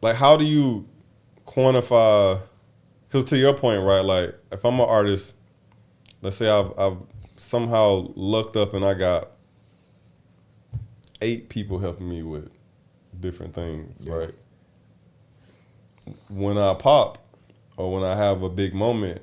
like 0.00 0.16
how 0.16 0.36
do 0.36 0.44
you 0.46 0.88
quantify? 1.46 2.40
Because 3.06 3.24
to 3.26 3.36
your 3.36 3.54
point, 3.54 3.82
right? 3.84 4.00
Like 4.00 4.34
if 4.50 4.64
I'm 4.64 4.74
an 4.80 4.88
artist, 4.88 5.34
let's 6.22 6.36
say 6.36 6.48
I've 6.48 6.72
I've 6.78 6.96
somehow 7.36 8.10
looked 8.16 8.56
up 8.56 8.74
and 8.74 8.84
I 8.84 8.94
got 8.94 9.30
eight 11.20 11.48
people 11.48 11.78
helping 11.78 12.08
me 12.08 12.22
with 12.22 12.50
different 13.20 13.54
things, 13.54 13.94
Yeah. 14.00 14.14
right? 14.14 14.34
When 16.28 16.56
I 16.56 16.74
pop 16.74 17.18
or 17.78 17.92
when 17.92 18.02
I 18.02 18.16
have 18.16 18.42
a 18.42 18.50
big 18.50 18.74
moment, 18.74 19.22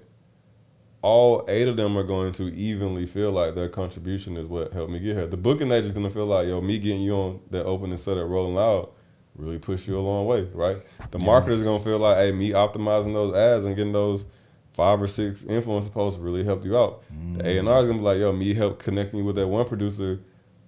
all 1.01 1.43
eight 1.47 1.67
of 1.67 1.75
them 1.77 1.97
are 1.97 2.03
going 2.03 2.31
to 2.33 2.43
evenly 2.55 3.05
feel 3.05 3.31
like 3.31 3.53
their 3.53 3.69
contribution 3.69 4.37
is 4.37 4.47
what 4.47 4.73
helped 4.73 4.91
me 4.91 4.97
get 4.97 5.17
here. 5.17 5.27
The 5.27 5.37
booking 5.37 5.71
agent's 5.71 5.91
gonna 5.91 6.09
feel 6.09 6.25
like, 6.25 6.47
yo, 6.47 6.61
me 6.61 6.79
getting 6.79 7.01
you 7.01 7.13
on 7.13 7.39
that 7.51 7.65
opening 7.65 7.97
set 7.97 8.17
at 8.17 8.25
Rolling 8.25 8.55
Loud 8.55 8.89
really 9.35 9.59
pushed 9.59 9.87
you 9.87 9.99
a 9.99 10.01
long 10.01 10.25
way, 10.25 10.47
right? 10.53 10.77
The 11.11 11.19
Yeah. 11.19 11.25
marketer's 11.25 11.63
gonna 11.63 11.83
feel 11.83 11.99
like, 11.99 12.17
hey, 12.17 12.31
me 12.31 12.51
optimizing 12.51 13.13
those 13.13 13.35
ads 13.35 13.65
and 13.65 13.75
getting 13.75 13.91
those 13.91 14.25
five 14.71 15.01
or 15.01 15.07
six 15.07 15.43
influencer 15.43 15.91
posts 15.91 16.17
really 16.19 16.45
helped 16.45 16.65
you 16.65 16.77
out. 16.77 17.03
The 17.33 17.43
mm. 17.43 17.45
A 17.45 17.57
and 17.59 17.67
R 17.67 17.81
is 17.81 17.87
gonna 17.87 17.99
be 17.99 18.03
like, 18.05 18.19
yo, 18.19 18.31
me 18.31 18.53
help 18.53 18.79
connecting 18.79 19.19
you 19.19 19.25
with 19.25 19.35
that 19.35 19.47
one 19.47 19.65
producer 19.65 20.21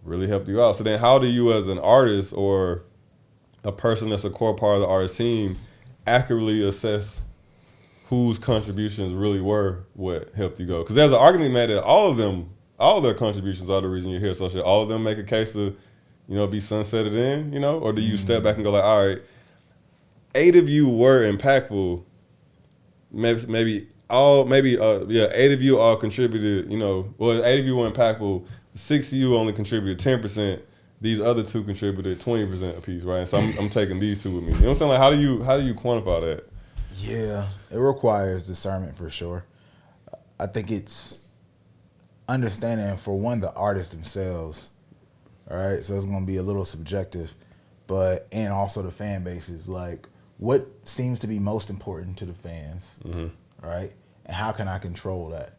really 0.04 0.28
helped 0.28 0.50
you 0.50 0.62
out. 0.62 0.76
So 0.76 0.84
then 0.84 1.00
how 1.00 1.20
do 1.20 1.28
you 1.28 1.54
as 1.54 1.68
an 1.70 1.80
artist 1.80 2.34
or 2.34 2.84
a 3.64 3.72
person 3.72 4.10
that's 4.10 4.26
a 4.26 4.30
core 4.30 4.56
part 4.56 4.76
of 4.76 4.82
the 4.82 4.88
artist 4.88 5.16
team 5.18 5.58
accurately 6.06 6.66
assess 6.68 7.22
whose 8.10 8.40
contributions 8.40 9.14
really 9.14 9.42
were 9.42 9.84
what 9.94 10.34
helped 10.34 10.60
you 10.60 10.66
go. 10.66 10.82
Because 10.82 10.96
there's 10.96 11.12
an 11.12 11.18
argument 11.18 11.54
made 11.54 11.70
that 11.70 11.84
all 11.84 12.10
of 12.10 12.18
them, 12.18 12.50
all 12.80 12.98
of 12.98 13.04
their 13.04 13.14
contributions 13.14 13.70
are 13.70 13.82
the 13.82 13.90
reason 13.90 14.12
you're 14.12 14.20
here. 14.22 14.34
So 14.34 14.48
should 14.48 14.62
all 14.62 14.82
of 14.84 14.90
them 14.90 15.04
make 15.04 15.18
a 15.18 15.24
case 15.24 15.52
to, 15.54 15.76
you 16.28 16.36
know, 16.36 16.48
be 16.48 16.60
sunsetted 16.60 17.14
in, 17.16 17.52
you 17.52 17.60
know, 17.60 17.80
or 17.80 17.92
do 17.92 18.02
you 18.02 18.16
step 18.16 18.44
back 18.44 18.56
and 18.56 18.64
go 18.64 18.72
like, 18.72 18.84
all 18.84 19.08
right, 19.08 19.22
eight 20.36 20.56
of 20.56 20.70
you 20.70 20.88
were 20.88 21.30
impactful. 21.30 22.04
Maybe 23.12 23.46
maybe 23.48 23.88
all 24.10 24.46
maybe 24.46 24.78
uh 24.80 25.00
yeah 25.08 25.28
eight 25.34 25.52
of 25.52 25.62
you 25.62 25.80
all 25.80 25.98
contributed. 25.98 26.72
You 26.72 26.78
know, 26.78 27.14
well 27.18 27.44
eight 27.44 27.60
of 27.60 27.66
you 27.66 27.76
were 27.76 27.90
impactful. 27.90 28.46
Six 28.76 29.12
of 29.12 29.18
you 29.18 29.36
only 29.36 29.52
contributed 29.54 30.00
ten 30.00 30.22
percent. 30.22 30.62
These 31.02 31.20
other 31.20 31.44
two 31.44 31.64
contributed 31.64 32.22
twenty 32.22 32.46
percent 32.46 32.78
apiece, 32.78 33.04
right? 33.04 33.28
So 33.28 33.38
I'm, 33.38 33.58
I'm 33.60 33.70
taking 33.70 34.00
these 34.00 34.24
two 34.24 34.32
with 34.36 34.44
me. 34.44 34.54
You 34.54 34.60
know 34.60 34.66
what 34.68 34.72
I'm 34.72 34.78
saying? 34.78 34.90
Like, 34.92 35.00
how 35.00 35.10
do 35.10 35.20
you 35.20 35.44
how 35.44 35.58
do 35.58 35.64
you 35.64 35.74
quantify 35.74 36.22
that? 36.22 36.50
Yeah, 36.98 37.48
it 37.72 37.78
requires 37.78 38.44
discernment 38.46 38.98
for 38.98 39.10
sure. 39.10 39.46
I 40.40 40.48
think 40.48 40.72
it's 40.72 41.18
understanding 42.28 42.98
for 42.98 43.18
one 43.20 43.40
the 43.40 43.54
artists 43.54 43.94
themselves. 43.94 44.70
All 45.50 45.58
right, 45.58 45.84
so 45.84 45.96
it's 45.96 46.06
gonna 46.06 46.26
be 46.26 46.38
a 46.38 46.44
little 46.44 46.66
subjective, 46.66 47.34
but 47.88 48.28
and 48.32 48.52
also 48.52 48.82
the 48.82 48.92
fan 48.92 49.24
bases. 49.24 49.70
Like, 49.70 50.08
what 50.38 50.68
seems 50.84 51.20
to 51.20 51.28
be 51.28 51.40
most 51.40 51.70
important 51.70 52.18
to 52.18 52.26
the 52.26 52.34
fans, 52.34 53.00
Mm-hmm. 53.06 53.28
all 53.64 53.70
right, 53.70 53.94
and 54.26 54.36
how 54.36 54.52
can 54.52 54.68
I 54.68 54.78
control 54.78 55.30
that? 55.30 55.54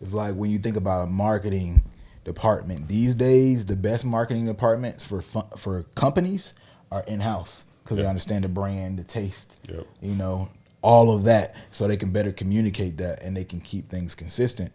It's 0.00 0.14
like 0.14 0.34
when 0.34 0.50
you 0.50 0.58
think 0.58 0.76
about 0.76 1.02
a 1.04 1.06
marketing 1.06 1.82
department 2.24 2.88
these 2.88 3.14
days, 3.14 3.66
the 3.66 3.76
best 3.76 4.04
marketing 4.04 4.46
departments 4.46 5.04
for 5.04 5.20
fun, 5.22 5.44
for 5.56 5.82
companies 5.94 6.54
are 6.90 7.04
in 7.06 7.20
house 7.20 7.64
because 7.84 7.98
they 7.98 8.06
understand 8.06 8.44
the 8.44 8.48
brand, 8.48 8.98
the 8.98 9.04
taste, 9.04 9.58
Yep. 9.68 9.86
you 10.00 10.14
know, 10.14 10.48
all 10.82 11.14
of 11.14 11.24
that, 11.24 11.54
so 11.72 11.88
they 11.88 11.96
can 11.96 12.10
better 12.10 12.32
communicate 12.32 12.98
that 12.98 13.22
and 13.22 13.36
they 13.36 13.44
can 13.44 13.60
keep 13.60 13.88
things 13.88 14.14
consistent, 14.14 14.72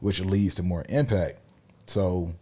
which 0.00 0.20
leads 0.20 0.54
to 0.56 0.62
more 0.62 0.84
impact. 0.88 1.38
So, 1.86 2.34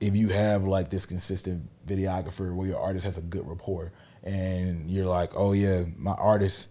if 0.00 0.14
you 0.16 0.28
have 0.28 0.64
like 0.64 0.90
this 0.90 1.06
consistent 1.06 1.68
videographer 1.86 2.54
where 2.54 2.66
your 2.66 2.80
artist 2.80 3.06
has 3.06 3.16
a 3.16 3.22
good 3.22 3.48
rapport, 3.48 3.92
and 4.24 4.90
you're 4.90 5.06
like, 5.06 5.32
oh 5.34 5.52
yeah, 5.52 5.84
my 5.96 6.12
artist 6.12 6.68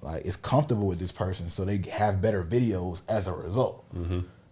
like 0.00 0.24
is 0.24 0.36
comfortable 0.36 0.86
with 0.88 0.98
this 0.98 1.12
person, 1.12 1.50
so 1.50 1.64
they 1.64 1.80
have 1.90 2.20
better 2.20 2.42
videos 2.42 3.02
as 3.08 3.28
a 3.28 3.32
result. 3.32 3.84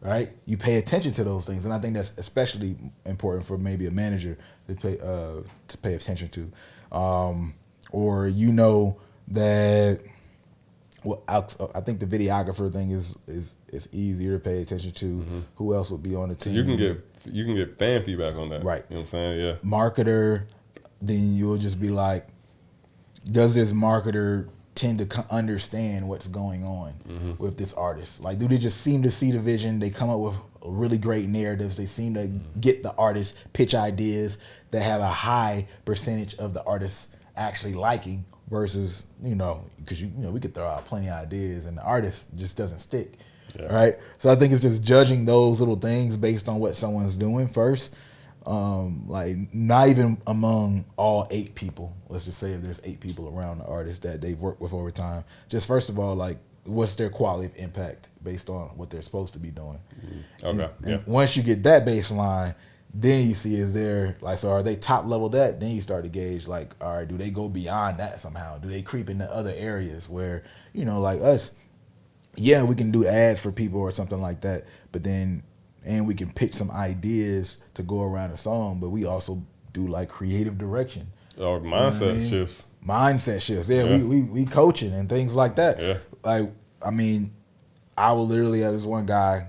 Right? 0.03 0.31
You 0.47 0.57
pay 0.57 0.77
attention 0.77 1.13
to 1.15 1.25
those 1.25 1.45
things, 1.47 1.65
and 1.67 1.75
I 1.75 1.79
think 1.79 1.95
that's 1.95 2.17
especially 2.17 2.77
important 3.05 3.47
for 3.47 3.59
maybe 3.59 3.87
a 3.87 3.91
manager 3.91 4.39
to 4.69 4.75
pay 4.75 4.99
uh, 4.99 5.43
to 5.69 5.79
pay 5.79 5.95
attention 5.95 6.29
to, 6.31 6.97
um, 6.97 7.55
or 7.91 8.29
you 8.29 8.53
know 8.53 8.99
that. 9.29 10.01
Well, 11.05 11.23
I, 11.27 11.37
uh, 11.37 11.69
I 11.75 11.81
think 11.81 12.01
the 12.01 12.07
videographer 12.07 12.73
thing 12.73 12.91
is 12.91 13.17
is 13.27 13.57
is 13.73 13.89
easier 13.93 14.39
to 14.39 14.39
pay 14.39 14.61
attention 14.63 14.93
to. 14.93 15.05
Mm-hmm. 15.05 15.39
Who 15.57 15.75
else 15.75 15.91
would 15.91 16.03
be 16.03 16.15
on 16.15 16.29
the 16.29 16.35
team? 16.35 16.55
You 16.55 16.65
can 16.65 16.77
get 16.77 17.05
you 17.27 17.45
can 17.45 17.55
get 17.55 17.79
fan 17.79 18.05
feedback 18.05 18.35
on 18.37 18.51
that. 18.51 18.65
Right. 18.65 18.85
You 18.89 18.97
know 18.97 19.03
what 19.03 19.15
I'm 19.15 19.37
saying? 19.37 19.41
Yeah. 19.41 19.55
marketer, 19.65 20.45
then 21.01 21.35
you'll 21.35 21.59
just 21.59 21.81
be 21.81 21.89
like, 21.89 22.27
does 23.31 23.55
this 23.55 23.73
marketer 23.73 24.49
tend 24.75 24.99
to 24.99 25.27
understand 25.31 26.09
what's 26.09 26.29
going 26.29 26.65
on 26.65 26.95
mm-hmm. 27.09 27.43
with 27.43 27.59
this 27.59 27.73
artist? 27.75 28.23
Like, 28.23 28.39
do 28.39 28.49
they 28.49 28.59
just 28.59 28.81
seem 28.81 29.03
to 29.03 29.11
see 29.11 29.31
the 29.31 29.41
vision? 29.41 29.79
They 29.79 29.91
come 29.91 30.11
up 30.11 30.21
with 30.21 30.35
really 30.65 30.99
great 30.99 31.29
narratives. 31.29 31.77
They 31.77 31.87
seem 31.87 32.15
to 32.15 32.21
mm-hmm. 32.21 32.61
get 32.61 32.83
the 32.83 32.95
artist 32.95 33.39
pitch 33.53 33.75
ideas 33.75 34.39
that 34.71 34.83
have 34.83 35.01
a 35.01 35.11
high 35.11 35.67
percentage 35.85 36.35
of 36.37 36.55
the 36.55 36.63
artist 36.65 37.15
actually 37.37 37.75
liking 37.75 38.25
versus 38.49 39.05
you 39.23 39.35
know 39.35 39.65
because 39.79 40.01
you, 40.03 40.11
you 40.17 40.25
know 40.25 40.31
we 40.31 40.41
could 40.41 40.55
throw 40.55 40.67
out 40.67 40.85
plenty 40.85 41.09
of 41.09 41.15
ideas 41.15 41.67
and 41.67 41.79
the 41.79 41.83
artist 41.83 42.29
just 42.37 42.57
doesn't 42.57 42.81
stick 42.81 43.13
Yeah. 43.59 43.73
right 43.75 43.97
so 44.19 44.31
i 44.31 44.35
think 44.35 44.53
it's 44.53 44.63
just 44.63 44.83
judging 44.85 45.25
those 45.25 45.61
little 45.61 45.77
things 45.77 46.17
based 46.17 46.49
on 46.49 46.59
what 46.59 46.75
someone's 46.77 47.15
doing 47.15 47.47
first 47.49 47.95
um 48.47 49.05
like 49.07 49.37
not 49.53 49.89
even 49.89 50.17
among 50.27 50.85
all 50.97 51.29
eight 51.31 51.55
people 51.55 51.95
let's 52.09 52.25
just 52.25 52.39
say 52.39 52.53
if 52.53 52.63
there's 52.63 52.81
eight 52.85 52.99
people 53.01 53.29
around 53.37 53.59
the 53.59 53.67
artist 53.67 54.03
that 54.03 54.21
they've 54.21 54.41
worked 54.41 54.61
with 54.61 54.73
over 54.73 54.91
time 54.91 55.23
just 55.49 55.67
first 55.69 55.89
of 55.89 55.99
all 55.99 56.15
like 56.17 56.39
what's 56.65 56.95
their 56.95 57.11
quality 57.11 57.47
of 57.47 57.57
impact 57.57 58.09
based 58.23 58.49
on 58.51 58.69
what 58.77 58.91
they're 58.91 59.03
supposed 59.03 59.33
to 59.35 59.39
be 59.39 59.51
doing 59.51 59.79
Okay. 60.43 60.49
and, 60.49 60.59
yeah. 60.59 60.95
and 60.97 61.07
once 61.07 61.37
you 61.37 61.43
get 61.43 61.63
that 61.65 61.85
baseline, 61.87 62.55
then 62.93 63.29
you 63.29 63.35
see 63.35 63.55
is 63.57 63.73
there 63.73 64.17
like 64.21 64.39
so 64.39 64.51
are 64.51 64.63
they 64.63 64.77
top 64.77 65.07
level 65.07 65.29
that? 65.31 65.61
Then 65.61 65.71
you 65.71 65.81
start 65.81 66.05
to 66.05 66.11
gauge 66.11 66.49
like, 66.49 66.75
all 66.81 66.97
right, 66.97 67.09
do 67.09 67.17
they 67.17 67.31
go 67.31 67.49
beyond 67.49 67.99
that 67.99 68.21
somehow? 68.21 68.59
Do 68.59 68.69
they 68.69 68.83
creep 68.83 69.09
into 69.09 69.31
other 69.31 69.53
areas 69.57 70.09
where, 70.09 70.43
you 70.73 70.85
know, 70.85 71.01
like 71.01 71.21
us, 71.21 71.53
yeah, 72.37 72.63
we 72.65 72.75
can 72.75 72.91
do 72.91 73.07
ads 73.07 73.41
for 73.41 73.53
people 73.53 73.81
or 73.81 73.93
something 73.93 74.21
like 74.21 74.41
that, 74.43 74.65
but 74.93 75.03
then 75.03 75.43
and 75.85 76.07
we 76.07 76.15
can 76.15 76.31
pitch 76.33 76.55
some 76.55 76.71
ideas 76.71 77.61
to 77.75 77.83
go 77.83 78.03
around 78.03 78.33
a 78.33 78.37
song, 78.37 78.81
but 78.81 78.91
we 78.91 79.05
also 79.05 79.43
do 79.73 79.87
like 79.87 80.09
creative 80.09 80.59
direction. 80.59 81.07
Oh, 81.39 81.53
or 81.53 81.61
mindset 81.61 82.11
I 82.11 82.15
mean? 82.15 82.29
shifts. 82.29 82.67
mindset 82.87 83.41
shifts. 83.41 83.71
Yeah, 83.71 83.85
Yeah. 83.85 83.97
We, 83.99 84.03
we 84.03 84.23
we 84.23 84.47
coaching 84.47 84.93
and 84.93 85.09
things 85.09 85.37
like 85.37 85.57
that. 85.57 85.81
Yeah. 85.81 85.99
Like 86.23 86.51
I 86.83 86.91
mean, 86.91 87.33
I 87.97 88.13
will 88.13 88.27
literally 88.27 88.61
have 88.61 88.73
this 88.73 88.85
one 88.85 89.07
guy, 89.07 89.47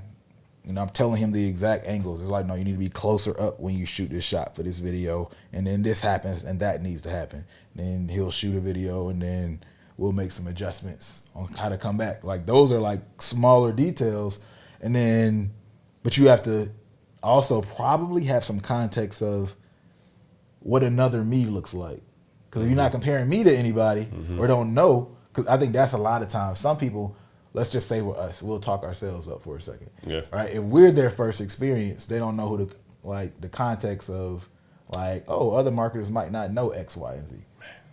you 0.65 0.74
know, 0.74 0.82
I'm 0.82 0.89
telling 0.89 1.17
him 1.17 1.32
the 1.32 1.47
exact 1.47 1.88
angles. 1.88 2.21
It's 2.21 2.30
like, 2.30 2.45
no, 2.45 2.54
you 2.56 2.63
need 2.63 2.74
to 2.74 2.78
be 2.78 2.88
closer 2.88 3.39
up 3.39 3.60
when 3.60 3.76
you 3.76 3.86
shoot 3.86 4.10
this 4.10 4.24
shot 4.24 4.56
for 4.56 4.63
this 4.63 4.80
video, 4.80 5.32
and 5.54 5.65
then 5.65 5.82
this 5.82 6.02
happens 6.02 6.43
and 6.43 6.60
that 6.60 6.82
needs 6.82 7.02
to 7.02 7.10
happen. 7.10 7.45
Then 7.76 8.08
he'll 8.08 8.32
shoot 8.32 8.56
a 8.56 8.60
video 8.60 9.10
and 9.10 9.21
then 9.21 9.63
we'll 9.97 10.12
make 10.12 10.32
some 10.32 10.47
adjustments 10.47 11.24
on 11.36 11.47
how 11.47 11.69
to 11.69 11.78
come 11.78 11.97
back. 11.97 12.24
Like 12.24 12.45
those 12.45 12.71
are 12.71 12.80
like 12.80 13.02
smaller 13.21 13.71
details, 13.71 14.39
and 14.82 14.95
then 14.95 15.52
but 16.04 16.17
you 16.17 16.28
have 16.28 16.43
to 16.43 16.71
also 17.24 17.62
probably 17.62 18.26
have 18.26 18.43
some 18.43 18.60
context 18.60 19.21
of 19.21 19.56
what 20.60 20.84
another 20.84 21.24
me 21.24 21.45
looks 21.45 21.74
like. 21.74 22.02
Because 22.50 22.63
if 22.63 22.69
you're 22.69 22.76
not 22.76 22.86
mm-hmm. 22.86 23.02
comparing 23.02 23.30
me 23.30 23.43
to 23.43 23.56
anybody 23.56 24.02
or 24.02 24.06
mm-hmm. 24.06 24.47
don't 24.47 24.74
know, 24.74 25.15
because 25.34 25.47
I 25.47 25.58
think 25.58 25.74
that's 25.74 25.93
a 25.93 25.97
lot 25.97 26.21
of 26.21 26.28
times. 26.28 26.60
Some 26.60 26.78
people, 26.78 27.15
let's 27.54 27.70
just 27.70 27.88
say 27.88 28.02
we're 28.02 28.18
us, 28.18 28.42
we'll 28.42 28.60
talk 28.60 28.84
ourselves 28.84 29.28
up 29.28 29.44
for 29.44 29.58
a 29.58 29.62
second. 29.62 29.90
Yeah. 30.06 30.22
Right. 30.32 30.52
If 30.52 30.64
we're 30.64 30.92
their 30.92 31.10
first 31.10 31.42
experience, 31.42 32.06
they 32.06 32.20
don't 32.20 32.36
know 32.36 32.48
who 32.48 32.66
to 32.68 32.76
like 33.04 33.40
the 33.42 33.50
context 33.50 34.10
of 34.10 34.48
like, 34.94 35.24
oh, 35.28 35.52
other 35.52 35.72
marketers 35.72 36.12
might 36.12 36.32
not 36.32 36.52
know 36.52 36.70
X, 36.72 36.96
Y, 36.98 37.14
and 37.14 37.28
Z, 37.28 37.36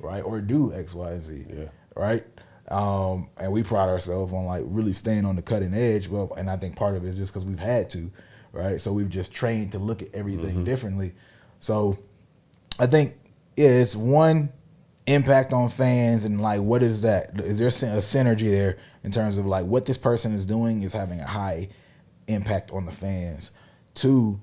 right? 0.01 0.21
Or 0.23 0.41
do 0.41 0.73
X, 0.73 0.95
Y, 0.95 1.11
and 1.13 1.23
Z, 1.23 1.47
Yeah. 1.49 1.65
right? 1.97 2.25
Um, 2.69 3.29
and 3.39 3.51
we 3.51 3.63
pride 3.63 3.89
ourselves 3.89 4.33
on 4.33 4.45
like 4.45 4.63
really 4.67 4.93
staying 4.93 5.25
on 5.25 5.37
the 5.37 5.43
cutting 5.43 5.73
edge. 5.75 6.09
Well, 6.09 6.33
and 6.37 6.51
I 6.51 6.57
think 6.57 6.77
part 6.77 6.97
of 6.97 7.05
it 7.05 7.09
is 7.09 7.17
just 7.17 7.33
because 7.33 7.47
we've 7.47 7.59
had 7.59 7.89
to, 7.91 8.11
right? 8.53 8.81
So 8.81 8.93
we've 8.93 9.09
just 9.09 9.33
trained 9.33 9.73
to 9.73 9.79
look 9.79 10.03
at 10.03 10.09
everything 10.15 10.65
differently. 10.65 11.15
So 11.61 11.99
I 12.79 12.87
think 12.87 13.15
yeah, 13.57 13.69
it's 13.71 13.97
one 13.97 14.51
impact 15.09 15.53
on 15.53 15.71
fans 15.71 16.25
and 16.25 16.41
like 16.41 16.61
what 16.61 16.83
is 16.83 17.03
that? 17.03 17.41
Is 17.41 17.59
there 17.59 17.69
a 17.69 18.01
synergy 18.01 18.51
there 18.51 18.77
in 19.03 19.11
terms 19.11 19.39
of 19.39 19.47
like 19.47 19.65
what 19.65 19.87
this 19.87 19.99
person 19.99 20.33
is 20.35 20.47
doing 20.47 20.83
is 20.83 20.93
having 20.93 21.21
a 21.21 21.27
high 21.27 21.69
impact 22.27 22.71
on 22.71 22.87
the 22.87 22.93
fans? 22.93 23.53
Two, 23.95 24.39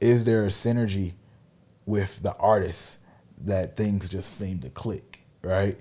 is 0.00 0.24
there 0.24 0.44
a 0.44 0.48
synergy 0.48 1.14
with 1.84 2.22
the 2.22 2.34
artists 2.36 3.00
that 3.38 3.76
things 3.76 4.08
just 4.08 4.38
seem 4.38 4.60
to 4.60 4.70
click, 4.70 5.20
right? 5.42 5.78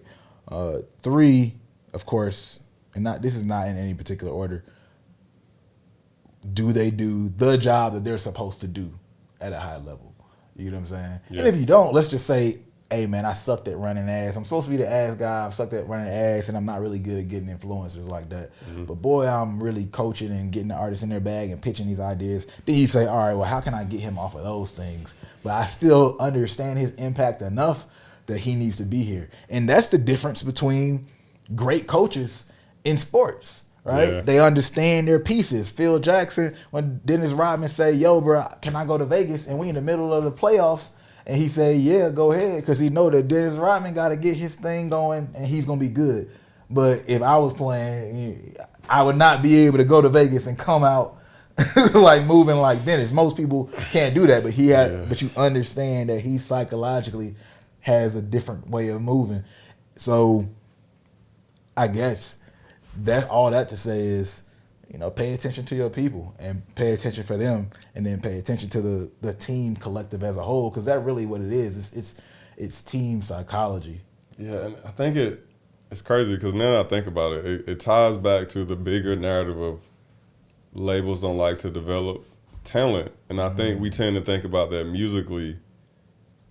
Uh, 0.47 0.79
three, 0.99 1.53
of 1.93 2.05
course, 2.05 2.59
and 2.95 3.03
not 3.03 3.21
this 3.21 3.35
is 3.35 3.45
not 3.45 3.67
in 3.67 3.77
any 3.77 3.93
particular 3.93 4.33
order. 4.33 4.63
Do 6.53 6.73
they 6.73 6.89
do 6.89 7.29
the 7.29 7.57
job 7.57 7.93
that 7.93 8.03
they're 8.03 8.17
supposed 8.17 8.61
to 8.61 8.67
do 8.67 8.99
at 9.39 9.53
a 9.53 9.59
high 9.59 9.77
level? 9.77 10.13
You 10.55 10.71
know 10.71 10.77
what 10.77 10.79
I'm 10.79 10.85
saying? 10.85 11.19
Yeah. 11.29 11.39
And 11.39 11.47
if 11.47 11.55
you 11.55 11.65
don't, 11.65 11.93
let's 11.93 12.09
just 12.09 12.27
say, 12.27 12.59
hey 12.93 13.07
man, 13.07 13.25
I 13.25 13.33
sucked 13.33 13.67
at 13.67 13.77
running 13.77 14.07
ads. 14.07 14.37
I'm 14.37 14.43
supposed 14.43 14.65
to 14.65 14.71
be 14.71 14.77
the 14.77 14.89
ads 14.89 15.15
guy. 15.15 15.45
I've 15.45 15.53
sucked 15.53 15.73
at 15.73 15.87
running 15.87 16.13
ads, 16.13 16.47
and 16.47 16.55
I'm 16.55 16.65
not 16.65 16.79
really 16.79 16.99
good 16.99 17.17
at 17.17 17.27
getting 17.27 17.49
influencers 17.49 18.07
like 18.07 18.29
that. 18.29 18.51
Mm-hmm. 18.65 18.85
But 18.85 18.95
boy, 18.95 19.25
I'm 19.25 19.61
really 19.61 19.85
coaching 19.87 20.31
and 20.31 20.51
getting 20.51 20.67
the 20.67 20.75
artists 20.75 21.03
in 21.03 21.09
their 21.09 21.19
bag 21.19 21.49
and 21.49 21.61
pitching 21.61 21.87
these 21.87 21.99
ideas. 21.99 22.45
Then 22.65 22.75
you 22.75 22.87
say, 22.87 23.07
all 23.07 23.17
right, 23.17 23.33
well, 23.33 23.49
how 23.49 23.61
can 23.61 23.73
I 23.73 23.83
get 23.83 23.99
him 23.99 24.19
off 24.19 24.35
of 24.35 24.43
those 24.43 24.71
things? 24.71 25.15
But 25.43 25.53
I 25.53 25.65
still 25.65 26.17
understand 26.19 26.77
his 26.77 26.93
impact 26.95 27.41
enough 27.41 27.87
that 28.27 28.37
he 28.37 28.55
needs 28.55 28.77
to 28.77 28.83
be 28.83 29.03
here. 29.03 29.29
And 29.49 29.67
that's 29.67 29.87
the 29.87 29.97
difference 29.97 30.43
between 30.43 31.07
great 31.55 31.87
coaches 31.87 32.45
in 32.83 32.97
sports, 32.97 33.65
right? 33.83 34.13
Yeah. 34.13 34.21
They 34.21 34.39
understand 34.39 35.07
their 35.07 35.19
pieces. 35.19 35.71
Phil 35.71 35.99
Jackson, 35.99 36.53
when 36.69 37.01
Dennis 37.03 37.31
Rodman 37.31 37.69
say, 37.69 37.91
"Yo, 37.91 38.21
bro, 38.21 38.47
can 38.61 38.75
I 38.75 38.85
go 38.85 38.97
to 38.97 39.05
Vegas?" 39.05 39.47
and 39.47 39.57
we 39.57 39.67
in 39.69 39.75
the 39.75 39.81
middle 39.81 40.13
of 40.13 40.23
the 40.23 40.31
playoffs, 40.31 40.91
and 41.25 41.37
he 41.37 41.47
said, 41.47 41.77
"Yeah, 41.77 42.09
go 42.09 42.31
ahead," 42.31 42.61
because 42.61 42.79
he 42.79 42.89
know 42.89 43.09
that 43.09 43.27
Dennis 43.27 43.55
Rodman 43.55 43.93
got 43.93 44.09
to 44.09 44.17
get 44.17 44.35
his 44.35 44.55
thing 44.55 44.89
going, 44.89 45.29
and 45.35 45.45
he's 45.45 45.65
gonna 45.65 45.79
be 45.79 45.89
good. 45.89 46.29
But 46.69 47.03
if 47.07 47.21
I 47.21 47.37
was 47.37 47.53
playing, 47.53 48.55
I 48.89 49.03
would 49.03 49.15
not 49.15 49.41
be 49.41 49.65
able 49.65 49.77
to 49.77 49.83
go 49.83 50.01
to 50.01 50.09
Vegas 50.09 50.47
and 50.47 50.57
come 50.57 50.83
out 50.83 51.17
like 51.93 52.25
moving 52.25 52.57
like 52.57 52.83
Dennis. 52.83 53.11
Most 53.11 53.37
people 53.37 53.69
can't 53.91 54.15
do 54.15 54.27
that, 54.27 54.43
but 54.43 54.53
he 54.53 54.69
had. 54.69 54.91
Yeah. 54.91 55.05
But 55.07 55.21
you 55.21 55.29
understand 55.37 56.09
that 56.09 56.21
he 56.21 56.37
psychologically 56.37 57.35
has 57.81 58.15
a 58.15 58.21
different 58.21 58.69
way 58.69 58.89
of 58.89 59.01
moving. 59.01 59.43
So 59.95 60.47
I 61.77 61.87
guess 61.87 62.37
that 63.03 63.29
all 63.29 63.51
that 63.51 63.69
to 63.69 63.77
say 63.77 63.99
is, 63.99 64.43
you 64.93 64.99
know, 64.99 65.09
pay 65.09 65.33
attention 65.33 65.65
to 65.65 65.75
your 65.75 65.89
people 65.89 66.35
and 66.37 66.61
pay 66.75 66.93
attention 66.93 67.23
for 67.23 67.35
them, 67.35 67.71
and 67.95 68.05
then 68.05 68.21
pay 68.21 68.37
attention 68.37 68.69
to 68.69 68.81
the 68.81 69.11
the 69.21 69.33
team 69.33 69.75
collective 69.75 70.23
as 70.23 70.37
a 70.37 70.43
whole, 70.43 70.69
because 70.69 70.85
that 70.85 70.99
really 70.99 71.25
what 71.25 71.41
it 71.41 71.51
is. 71.51 71.77
It's 71.77 71.93
it's 71.93 72.21
it's 72.55 72.81
team 72.83 73.21
psychology. 73.23 74.01
Yeah, 74.37 74.65
and 74.65 74.77
I 74.85 74.91
think 74.91 75.15
it 75.15 75.45
it's 75.91 76.03
crazy 76.03 76.35
because 76.35 76.53
now 76.53 76.73
that 76.73 76.85
I 76.85 76.89
think 76.89 77.07
about 77.07 77.33
it, 77.33 77.45
it, 77.45 77.69
it 77.69 77.79
ties 77.79 78.17
back 78.17 78.47
to 78.49 78.63
the 78.63 78.75
bigger 78.75 79.15
narrative 79.15 79.59
of 79.59 79.81
labels 80.73 81.21
don't 81.21 81.37
like 81.37 81.57
to 81.59 81.71
develop 81.71 82.25
talent, 82.63 83.11
and 83.29 83.41
I 83.41 83.49
think 83.49 83.81
we 83.81 83.89
mm-hmm. 83.89 83.97
tend 83.97 84.15
to 84.15 84.21
think 84.21 84.43
about 84.43 84.69
that 84.69 84.85
musically. 84.85 85.57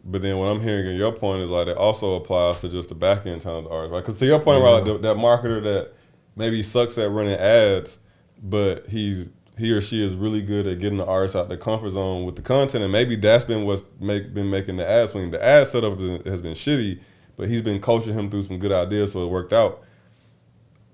But 0.05 0.21
then 0.21 0.37
what 0.37 0.47
I'm 0.47 0.61
hearing 0.61 0.89
in 0.89 0.97
your 0.97 1.13
point 1.13 1.43
is 1.43 1.51
like 1.51 1.69
it 1.69 1.77
also 1.77 2.17
applies 2.17 2.61
to 2.63 2.69
just 2.69 2.89
the 2.89 2.97
back 2.97 3.25
end 3.25 3.43
talent 3.43 3.67
of 3.67 3.71
the 3.71 3.77
artist, 3.77 3.93
right? 3.93 4.01
Because 4.01 4.19
to 4.19 4.27
your 4.27 4.41
point, 4.41 4.61
right, 4.61 4.71
like 4.73 4.85
the, 4.85 4.99
that 4.99 5.17
marketer 5.17 5.63
that 5.63 5.93
maybe 6.35 6.61
sucks 6.65 6.99
at 6.99 7.09
running 7.09 7.39
ads, 7.39 8.01
but 8.43 8.89
he's 8.89 9.29
he 9.59 9.71
or 9.71 9.81
she 9.81 10.05
is 10.05 10.15
really 10.15 10.43
good 10.43 10.67
at 10.67 10.79
getting 10.81 10.99
the 10.99 11.07
artist 11.07 11.37
out 11.37 11.49
the 11.49 11.57
comfort 11.57 11.91
zone 11.91 12.25
with 12.25 12.37
the 12.37 12.43
content, 12.43 12.83
and 12.83 12.93
maybe 12.93 13.17
that's 13.17 13.45
been 13.45 13.65
what's 13.65 13.85
make 14.01 14.35
been 14.35 14.51
making 14.51 14.77
the 14.77 14.89
ad 14.89 15.09
swing. 15.09 15.31
The 15.31 15.43
ad 15.43 15.67
setup 15.67 15.99
has 16.27 16.41
been- 16.41 16.55
shitty, 16.55 17.01
but 17.37 17.49
he's 17.49 17.63
been 17.63 17.81
coaching 17.81 18.15
him 18.15 18.31
through 18.31 18.43
some 18.43 18.59
good 18.59 18.73
ideas, 18.73 19.13
so 19.13 19.25
it 19.25 19.29
worked 19.31 19.53
out. 19.53 19.83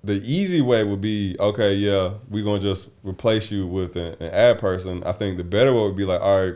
The 0.04 0.20
easy 0.24 0.61
way 0.61 0.84
would 0.84 1.00
be 1.00 1.37
okay, 1.40 1.74
yeah, 1.74 2.14
we're 2.28 2.44
gonna 2.44 2.61
just 2.61 2.88
replace 3.02 3.50
you 3.50 3.66
with 3.66 3.96
an, 3.96 4.16
an 4.20 4.30
ad 4.30 4.58
person. 4.58 5.02
I 5.04 5.12
think 5.12 5.38
the 5.38 5.44
better 5.44 5.72
way 5.72 5.82
would 5.82 5.96
be 5.96 6.04
like, 6.04 6.20
all 6.20 6.44
right, 6.44 6.54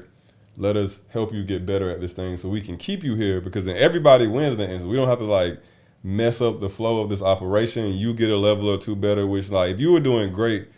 let 0.56 0.76
us 0.76 0.98
help 1.08 1.32
you 1.32 1.44
get 1.44 1.64
better 1.64 1.90
at 1.90 2.00
this 2.00 2.12
thing 2.12 2.36
so 2.36 2.48
we 2.48 2.60
can 2.60 2.76
keep 2.76 3.02
you 3.02 3.14
here 3.14 3.40
because 3.40 3.64
then 3.64 3.76
everybody 3.76 4.26
wins 4.26 4.56
the 4.56 4.68
end. 4.68 4.86
We 4.88 4.96
don't 4.96 5.08
have 5.08 5.18
to 5.18 5.24
like 5.24 5.60
mess 6.02 6.40
up 6.40 6.60
the 6.60 6.68
flow 6.68 7.00
of 7.00 7.08
this 7.08 7.22
operation. 7.22 7.92
You 7.94 8.12
get 8.12 8.30
a 8.30 8.36
level 8.36 8.68
or 8.68 8.78
two 8.78 8.96
better, 8.96 9.26
which 9.26 9.50
like 9.50 9.74
if 9.74 9.80
you 9.80 9.92
were 9.92 10.00
doing 10.00 10.32
great 10.32 10.68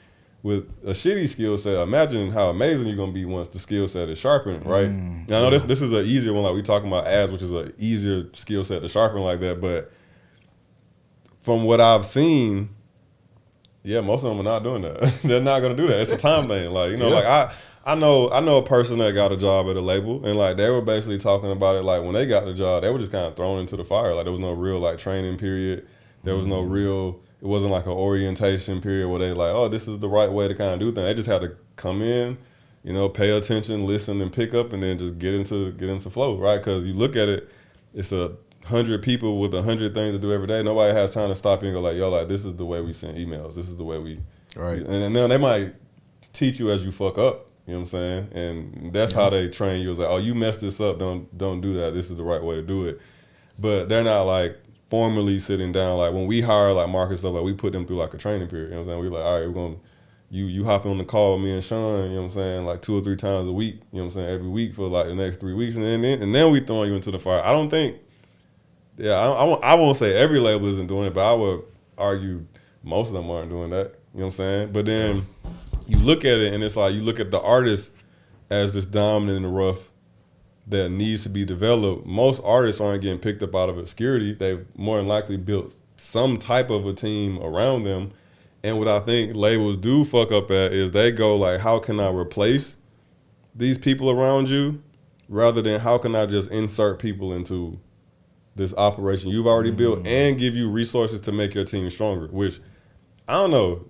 with 0.44 0.68
a 0.84 0.90
shitty 0.90 1.26
skill 1.26 1.56
set, 1.56 1.82
imagine 1.82 2.30
how 2.30 2.50
amazing 2.50 2.86
you're 2.86 2.98
gonna 2.98 3.10
be 3.10 3.24
once 3.24 3.48
the 3.48 3.58
skill 3.58 3.88
set 3.88 4.10
is 4.10 4.18
sharpened, 4.18 4.66
right? 4.66 4.90
Mm, 4.90 5.26
now, 5.26 5.38
I 5.38 5.40
know 5.40 5.50
this 5.50 5.64
this 5.64 5.80
is 5.80 5.90
an 5.94 6.04
easier 6.04 6.34
one, 6.34 6.44
like 6.44 6.54
we 6.54 6.60
talking 6.60 6.86
about 6.86 7.06
ads, 7.06 7.32
which 7.32 7.40
is 7.40 7.50
an 7.50 7.72
easier 7.78 8.28
skill 8.34 8.62
set 8.62 8.82
to 8.82 8.88
sharpen 8.88 9.22
like 9.22 9.40
that. 9.40 9.62
But 9.62 9.90
from 11.40 11.64
what 11.64 11.80
I've 11.80 12.04
seen, 12.04 12.68
yeah, 13.84 14.02
most 14.02 14.22
of 14.22 14.28
them 14.28 14.40
are 14.40 14.42
not 14.42 14.62
doing 14.62 14.82
that. 14.82 15.20
They're 15.24 15.40
not 15.40 15.60
gonna 15.60 15.76
do 15.76 15.86
that. 15.86 15.98
It's 16.00 16.12
a 16.12 16.18
time 16.18 16.46
thing. 16.46 16.70
Like 16.70 16.90
you 16.90 16.98
know, 16.98 17.08
yeah. 17.08 17.14
like 17.14 17.24
I 17.24 17.54
I 17.86 17.94
know 17.94 18.30
I 18.30 18.40
know 18.40 18.58
a 18.58 18.62
person 18.62 18.98
that 18.98 19.14
got 19.14 19.32
a 19.32 19.38
job 19.38 19.66
at 19.70 19.76
a 19.76 19.80
label 19.80 20.26
and 20.26 20.36
like 20.38 20.58
they 20.58 20.68
were 20.68 20.82
basically 20.82 21.18
talking 21.18 21.52
about 21.52 21.76
it 21.76 21.84
like 21.84 22.02
when 22.02 22.12
they 22.12 22.26
got 22.26 22.44
the 22.44 22.52
job, 22.52 22.82
they 22.82 22.90
were 22.90 22.98
just 22.98 23.12
kind 23.12 23.24
of 23.24 23.34
thrown 23.34 23.60
into 23.60 23.78
the 23.78 23.84
fire. 23.84 24.14
Like 24.14 24.26
there 24.26 24.32
was 24.32 24.42
no 24.42 24.52
real 24.52 24.78
like 24.78 24.98
training 24.98 25.38
period. 25.38 25.88
There 26.22 26.36
was 26.36 26.46
no 26.46 26.62
mm-hmm. 26.62 26.72
real 26.72 27.20
it 27.44 27.46
wasn't 27.46 27.70
like 27.70 27.84
an 27.84 27.92
orientation 27.92 28.80
period 28.80 29.06
where 29.06 29.18
they 29.18 29.34
like, 29.34 29.54
oh, 29.54 29.68
this 29.68 29.86
is 29.86 29.98
the 29.98 30.08
right 30.08 30.32
way 30.32 30.48
to 30.48 30.54
kind 30.54 30.72
of 30.72 30.80
do 30.80 30.86
things. 30.86 31.04
They 31.04 31.12
just 31.12 31.28
had 31.28 31.42
to 31.42 31.54
come 31.76 32.00
in, 32.00 32.38
you 32.82 32.94
know, 32.94 33.10
pay 33.10 33.36
attention, 33.36 33.84
listen, 33.84 34.22
and 34.22 34.32
pick 34.32 34.54
up, 34.54 34.72
and 34.72 34.82
then 34.82 34.96
just 34.96 35.18
get 35.18 35.34
into 35.34 35.72
get 35.72 35.90
into 35.90 36.08
flow, 36.08 36.38
right? 36.38 36.56
Because 36.56 36.86
you 36.86 36.94
look 36.94 37.16
at 37.16 37.28
it, 37.28 37.50
it's 37.92 38.12
a 38.12 38.32
hundred 38.64 39.02
people 39.02 39.40
with 39.40 39.52
a 39.52 39.62
hundred 39.62 39.92
things 39.92 40.14
to 40.14 40.18
do 40.18 40.32
every 40.32 40.46
day. 40.46 40.62
Nobody 40.62 40.94
has 40.94 41.10
time 41.10 41.28
to 41.28 41.36
stop 41.36 41.62
you 41.62 41.68
and 41.68 41.76
go 41.76 41.82
like, 41.82 41.96
yo, 41.96 42.08
like 42.08 42.28
this 42.28 42.46
is 42.46 42.56
the 42.56 42.64
way 42.64 42.80
we 42.80 42.94
send 42.94 43.18
emails. 43.18 43.54
This 43.54 43.68
is 43.68 43.76
the 43.76 43.84
way 43.84 43.98
we, 43.98 44.20
right? 44.56 44.80
And 44.80 45.14
then 45.14 45.28
they 45.28 45.36
might 45.36 45.74
teach 46.32 46.58
you 46.58 46.70
as 46.70 46.82
you 46.82 46.92
fuck 46.92 47.18
up. 47.18 47.50
You 47.66 47.74
know 47.74 47.80
what 47.80 47.82
I'm 47.82 47.86
saying? 47.88 48.28
And 48.32 48.90
that's 48.90 49.12
yeah. 49.12 49.20
how 49.20 49.28
they 49.28 49.48
train 49.48 49.82
you. 49.82 49.90
It's 49.90 50.00
like, 50.00 50.08
oh, 50.08 50.16
you 50.16 50.34
messed 50.34 50.62
this 50.62 50.80
up. 50.80 50.98
Don't 50.98 51.36
don't 51.36 51.60
do 51.60 51.74
that. 51.80 51.92
This 51.92 52.08
is 52.08 52.16
the 52.16 52.24
right 52.24 52.42
way 52.42 52.54
to 52.54 52.62
do 52.62 52.86
it. 52.86 53.02
But 53.58 53.90
they're 53.90 54.02
not 54.02 54.22
like 54.22 54.63
formally 54.94 55.40
sitting 55.40 55.72
down. 55.72 55.98
Like 55.98 56.12
when 56.12 56.28
we 56.28 56.40
hire 56.40 56.72
like 56.72 56.88
Marcus 56.88 57.18
stuff, 57.18 57.34
like 57.34 57.42
we 57.42 57.52
put 57.52 57.72
them 57.72 57.84
through 57.84 57.96
like 57.96 58.14
a 58.14 58.16
training 58.16 58.46
period. 58.46 58.66
You 58.66 58.76
know 58.76 58.82
what 58.82 58.92
I'm 58.92 59.00
saying? 59.00 59.12
We're 59.12 59.18
like, 59.18 59.24
all 59.24 59.40
right, 59.40 59.48
we're 59.48 59.52
gonna 59.54 59.76
you 60.30 60.44
you 60.44 60.64
hop 60.64 60.86
on 60.86 60.98
the 60.98 61.04
call 61.04 61.34
with 61.34 61.44
me 61.44 61.52
and 61.52 61.64
Sean. 61.64 62.04
You 62.04 62.10
know 62.10 62.16
what 62.18 62.24
I'm 62.26 62.30
saying? 62.30 62.64
Like 62.64 62.80
two 62.80 62.96
or 62.96 63.00
three 63.00 63.16
times 63.16 63.48
a 63.48 63.52
week. 63.52 63.74
You 63.74 63.98
know 63.98 64.04
what 64.04 64.04
I'm 64.04 64.10
saying? 64.12 64.28
Every 64.28 64.48
week 64.48 64.72
for 64.72 64.86
like 64.86 65.06
the 65.06 65.14
next 65.16 65.40
three 65.40 65.52
weeks, 65.52 65.74
and 65.74 65.84
then 65.84 66.04
and 66.04 66.32
then 66.32 66.52
we 66.52 66.60
throwing 66.60 66.90
you 66.90 66.94
into 66.94 67.10
the 67.10 67.18
fire. 67.18 67.42
I 67.42 67.50
don't 67.50 67.70
think. 67.70 67.96
Yeah, 68.96 69.14
I, 69.14 69.32
I, 69.32 69.44
won't, 69.44 69.64
I 69.64 69.74
won't 69.74 69.96
say 69.96 70.14
every 70.16 70.38
label 70.38 70.68
isn't 70.68 70.86
doing 70.86 71.06
it, 71.08 71.14
but 71.14 71.28
I 71.28 71.34
would 71.34 71.64
argue 71.98 72.46
most 72.84 73.08
of 73.08 73.14
them 73.14 73.28
aren't 73.28 73.50
doing 73.50 73.70
that. 73.70 73.96
You 74.14 74.20
know 74.20 74.26
what 74.26 74.28
I'm 74.28 74.32
saying? 74.34 74.72
But 74.72 74.86
then 74.86 75.26
you 75.88 75.98
look 75.98 76.20
at 76.20 76.38
it 76.38 76.54
and 76.54 76.62
it's 76.62 76.76
like 76.76 76.94
you 76.94 77.00
look 77.00 77.18
at 77.18 77.32
the 77.32 77.40
artist 77.40 77.90
as 78.48 78.74
this 78.74 78.86
diamond 78.86 79.30
in 79.30 79.42
the 79.42 79.48
rough 79.48 79.90
that 80.66 80.88
needs 80.90 81.22
to 81.24 81.28
be 81.28 81.44
developed. 81.44 82.06
Most 82.06 82.40
artists 82.44 82.80
aren't 82.80 83.02
getting 83.02 83.18
picked 83.18 83.42
up 83.42 83.54
out 83.54 83.68
of 83.68 83.78
obscurity. 83.78 84.32
They've 84.32 84.64
more 84.76 84.98
than 84.98 85.06
likely 85.06 85.36
built 85.36 85.76
some 85.96 86.38
type 86.38 86.70
of 86.70 86.86
a 86.86 86.92
team 86.92 87.38
around 87.38 87.84
them. 87.84 88.12
And 88.62 88.78
what 88.78 88.88
I 88.88 89.00
think 89.00 89.36
labels 89.36 89.76
do 89.76 90.04
fuck 90.04 90.32
up 90.32 90.50
at 90.50 90.72
is 90.72 90.92
they 90.92 91.10
go 91.10 91.36
like, 91.36 91.60
how 91.60 91.78
can 91.78 92.00
I 92.00 92.10
replace 92.10 92.76
these 93.54 93.78
people 93.78 94.10
around 94.10 94.48
you, 94.48 94.82
rather 95.28 95.62
than 95.62 95.80
how 95.80 95.98
can 95.98 96.14
I 96.14 96.26
just 96.26 96.50
insert 96.50 96.98
people 96.98 97.32
into 97.32 97.78
this 98.56 98.72
operation 98.74 99.30
you've 99.30 99.48
already 99.48 99.70
mm-hmm. 99.70 99.78
built 99.78 100.06
and 100.06 100.38
give 100.38 100.54
you 100.54 100.70
resources 100.70 101.20
to 101.22 101.32
make 101.32 101.54
your 101.54 101.64
team 101.64 101.90
stronger. 101.90 102.28
Which 102.28 102.60
I 103.28 103.34
don't 103.34 103.50
know 103.50 103.84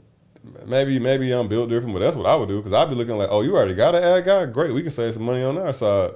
maybe 0.67 0.99
maybe 0.99 1.33
I'm 1.33 1.49
built 1.49 1.69
different, 1.69 1.95
but 1.95 2.01
that's 2.01 2.17
what 2.17 2.27
I 2.27 2.35
would 2.35 2.49
do 2.49 2.59
because 2.59 2.73
I'd 2.73 2.89
be 2.89 2.95
looking 2.95 3.17
like, 3.17 3.29
oh, 3.31 3.43
you 3.43 3.57
already 3.57 3.75
got 3.75 3.95
an 3.95 4.03
ad 4.03 4.25
guy, 4.25 4.47
great, 4.47 4.73
we 4.73 4.83
can 4.83 4.91
save 4.91 5.15
some 5.15 5.23
money 5.23 5.43
on 5.43 5.59
our 5.59 5.73
side. 5.73 6.13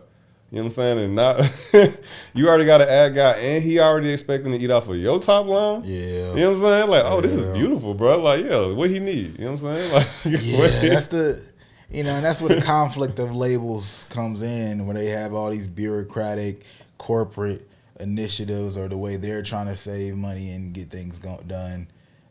You 0.51 0.57
know 0.57 0.63
what 0.63 0.67
I'm 0.69 0.73
saying? 0.73 0.99
And 0.99 1.15
not 1.15 1.59
you 2.35 2.49
already 2.49 2.65
got 2.65 2.81
an 2.81 2.89
ad 2.89 3.15
guy, 3.15 3.33
and 3.33 3.63
he 3.63 3.79
already 3.79 4.11
expecting 4.11 4.53
to 4.53 4.59
eat 4.59 4.71
off 4.71 4.89
of 4.89 4.97
your 4.97 5.21
top 5.21 5.47
line. 5.47 5.83
Yeah, 5.85 6.31
you 6.31 6.37
know 6.37 6.51
what 6.53 6.57
I'm 6.57 6.63
saying? 6.63 6.91
Like, 6.91 7.05
oh, 7.05 7.17
yeah. 7.17 7.21
this 7.21 7.35
is 7.35 7.45
beautiful, 7.53 7.93
bro. 7.93 8.23
Like, 8.23 8.45
yeah, 8.45 8.67
what 8.69 8.89
he 8.89 8.99
need? 8.99 9.39
You 9.39 9.45
know 9.45 9.53
what 9.53 9.63
I'm 9.63 9.77
saying? 9.77 9.93
Like, 10.25 10.43
yeah, 10.43 10.89
that's 10.89 11.09
the. 11.09 11.45
You 11.91 12.03
know, 12.03 12.17
and 12.17 12.25
that's 12.25 12.43
where 12.43 12.55
the 12.55 12.61
conflict 12.61 13.19
of 13.19 13.35
labels 13.35 14.05
comes 14.11 14.43
in, 14.43 14.87
where 14.87 14.95
they 14.95 15.07
have 15.07 15.33
all 15.33 15.51
these 15.51 15.67
bureaucratic, 15.67 16.63
corporate 16.99 17.67
initiatives, 17.99 18.77
or 18.77 18.89
the 18.89 18.99
way 18.99 19.17
they're 19.17 19.43
trying 19.43 19.69
to 19.69 19.77
save 19.77 20.15
money 20.15 20.51
and 20.51 20.75
get 20.75 20.91
things 20.91 21.19
go- 21.19 21.43
done, 21.47 21.89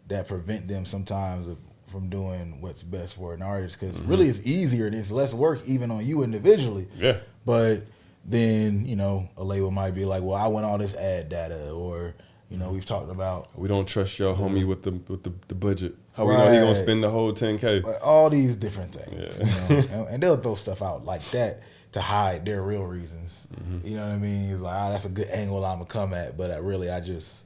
that 0.09 0.27
prevent 0.27 0.67
them 0.67 0.85
sometimes 0.85 1.47
of 1.47 1.57
from 1.87 2.09
doing 2.09 2.59
what's 2.61 2.83
best 2.83 3.15
for 3.15 3.33
an 3.33 3.41
artist 3.41 3.79
because 3.79 3.97
mm-hmm. 3.97 4.09
really 4.09 4.27
it's 4.27 4.45
easier 4.45 4.87
and 4.87 4.95
it's 4.95 5.11
less 5.11 5.33
work 5.33 5.61
even 5.65 5.89
on 5.89 6.05
you 6.05 6.21
individually. 6.21 6.87
Yeah. 6.97 7.17
But 7.45 7.83
then 8.27 8.85
you 8.85 8.95
know 8.95 9.29
a 9.37 9.43
label 9.43 9.71
might 9.71 9.91
be 9.91 10.05
like, 10.05 10.21
well, 10.21 10.35
I 10.35 10.47
want 10.47 10.65
all 10.65 10.77
this 10.77 10.93
ad 10.95 11.29
data, 11.29 11.71
or 11.71 12.13
you 12.49 12.57
know 12.57 12.69
we've 12.69 12.85
talked 12.85 13.09
about 13.09 13.57
we 13.57 13.67
don't 13.67 13.87
trust 13.87 14.19
your 14.19 14.35
homie 14.35 14.67
with 14.67 14.83
the 14.83 14.91
with 14.91 15.23
the, 15.23 15.33
the 15.47 15.55
budget. 15.55 15.95
How 16.13 16.27
right. 16.27 16.37
we 16.37 16.43
know 16.43 16.53
he 16.53 16.59
gonna 16.59 16.75
spend 16.75 17.03
the 17.03 17.09
whole 17.09 17.31
ten 17.33 17.57
k? 17.57 17.81
All 18.01 18.29
these 18.29 18.55
different 18.55 18.93
things, 18.93 19.39
yeah. 19.39 19.69
you 19.69 19.87
know? 19.87 20.07
and, 20.09 20.21
they'll 20.21 20.37
throw 20.37 20.55
stuff 20.55 20.81
out 20.81 21.05
like 21.05 21.29
that 21.31 21.61
to 21.93 22.01
hide 22.01 22.45
their 22.45 22.61
real 22.63 22.83
reasons. 22.83 23.47
Mm-hmm. 23.53 23.87
You 23.87 23.95
know 23.95 24.05
what 24.05 24.13
I 24.13 24.17
mean? 24.17 24.51
It's 24.51 24.61
like, 24.61 24.75
ah, 24.75 24.89
that's 24.89 25.05
a 25.05 25.09
good 25.09 25.29
angle 25.29 25.63
I'm 25.63 25.77
gonna 25.77 25.85
come 25.85 26.13
at, 26.13 26.35
but 26.35 26.51
I 26.51 26.57
really 26.57 26.89
I 26.89 26.99
just 26.99 27.45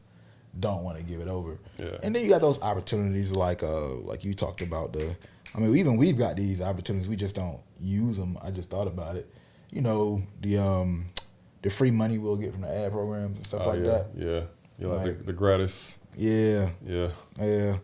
don't 0.60 0.84
want 0.84 0.98
to 0.98 1.04
give 1.04 1.22
it 1.22 1.28
over. 1.28 1.60
Yeah. 1.78 1.98
And 2.02 2.16
then 2.16 2.24
you 2.24 2.30
got 2.30 2.42
those 2.42 2.62
opportunities 2.62 3.32
like 3.32 3.62
uh 3.62 3.90
like 3.96 4.24
you 4.24 4.34
talked 4.34 4.62
about 4.62 4.94
the 4.94 5.16
I 5.54 5.60
mean 5.60 5.76
even 5.76 5.98
we've 5.98 6.18
got 6.18 6.36
these 6.36 6.60
opportunities 6.62 7.08
we 7.08 7.16
just 7.16 7.36
don't 7.36 7.60
use 7.80 8.18
them. 8.18 8.38
I 8.42 8.52
just 8.52 8.70
thought 8.70 8.88
about 8.88 9.16
it. 9.16 9.30
You 9.72 9.82
know, 9.82 10.24
the 10.42 10.58
um 10.58 11.06
the 11.62 11.70
free 11.70 11.92
money 11.92 12.18
we'll 12.18 12.38
get 12.38 12.52
from 12.52 12.62
the 12.62 12.74
ad 12.74 12.92
programs 12.92 13.38
and 13.38 13.48
stuff 13.48 13.64
oh, 13.66 13.70
like 13.70 13.80
yeah, 13.80 13.86
that. 13.86 14.08
Yeah. 14.16 14.42
Yeah, 14.80 14.88
like, 14.88 15.06
like 15.06 15.18
the, 15.20 15.24
the 15.26 15.34
gratis. 15.34 16.00
Yeah. 16.16 16.70
Yeah. 16.86 17.10
Yeah. 17.40 17.78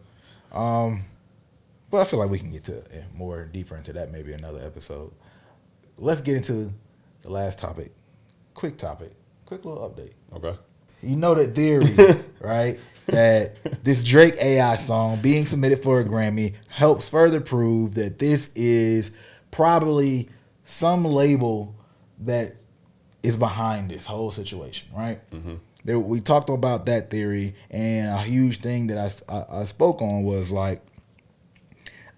Um 0.51 1.03
but 1.89 2.01
I 2.01 2.05
feel 2.05 2.19
like 2.19 2.29
we 2.29 2.39
can 2.39 2.51
get 2.51 2.65
to 2.65 2.83
eh, 2.91 3.03
more 3.13 3.45
deeper 3.45 3.77
into 3.77 3.93
that 3.93 4.11
maybe 4.11 4.33
another 4.33 4.61
episode. 4.63 5.13
Let's 5.97 6.21
get 6.21 6.35
into 6.35 6.73
the 7.21 7.29
last 7.29 7.59
topic. 7.59 7.91
Quick 8.53 8.77
topic. 8.77 9.11
Quick 9.45 9.63
little 9.63 9.89
update. 9.89 10.13
Okay 10.35 10.57
you 11.01 11.15
know 11.15 11.35
the 11.35 11.47
theory, 11.47 11.95
right? 12.39 12.79
That 13.07 13.83
this 13.83 14.03
Drake 14.03 14.35
AI 14.35 14.75
song 14.75 15.21
being 15.21 15.45
submitted 15.45 15.81
for 15.81 16.01
a 16.01 16.03
Grammy 16.03 16.55
helps 16.67 17.07
further 17.07 17.39
prove 17.39 17.95
that 17.95 18.19
this 18.19 18.51
is 18.53 19.11
probably 19.49 20.29
some 20.65 21.05
label 21.05 21.73
that 22.19 22.55
is 23.23 23.37
behind 23.37 23.91
this 23.91 24.05
whole 24.05 24.31
situation, 24.31 24.89
right? 24.95 25.19
Mm-hmm. 25.31 25.55
There, 25.85 25.99
we 25.99 26.19
talked 26.19 26.49
about 26.49 26.85
that 26.87 27.09
theory, 27.09 27.55
and 27.69 28.09
a 28.09 28.21
huge 28.21 28.59
thing 28.59 28.87
that 28.87 28.97
I, 29.29 29.33
I, 29.33 29.61
I 29.61 29.63
spoke 29.65 30.01
on 30.01 30.23
was 30.23 30.51
like, 30.51 30.81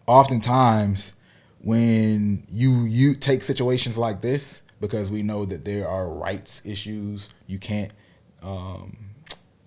oftentimes 0.08 1.14
when 1.62 2.44
you 2.50 2.84
you 2.86 3.14
take 3.14 3.44
situations 3.44 3.98
like 3.98 4.22
this 4.22 4.64
because 4.80 5.12
we 5.12 5.22
know 5.22 5.46
that 5.46 5.66
there 5.66 5.88
are 5.88 6.10
rights 6.10 6.66
issues, 6.66 7.30
you 7.48 7.60
can't 7.60 7.92
um, 8.42 8.98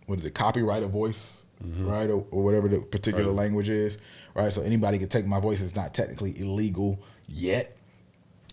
what 0.06 0.18
is 0.18 0.24
it, 0.24 0.34
copyright 0.34 0.82
a 0.82 0.86
voice, 0.86 1.42
mm-hmm. 1.62 1.86
right, 1.86 2.08
or, 2.08 2.24
or, 2.30 2.42
whatever 2.42 2.66
the 2.66 2.80
particular 2.80 3.28
right. 3.28 3.36
language 3.36 3.68
is, 3.68 3.98
right? 4.34 4.52
So 4.52 4.62
anybody 4.62 4.98
can 4.98 5.08
take 5.08 5.26
my 5.26 5.38
voice. 5.38 5.60
It's 5.60 5.76
not 5.76 5.92
technically 5.92 6.38
illegal 6.40 6.98
yet 7.28 7.76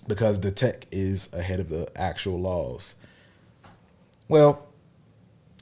because 0.09 0.41
the 0.41 0.51
tech 0.51 0.85
is 0.91 1.31
ahead 1.31 1.61
of 1.61 1.69
the 1.69 1.89
actual 1.95 2.37
laws. 2.37 2.95
Well, 4.27 4.67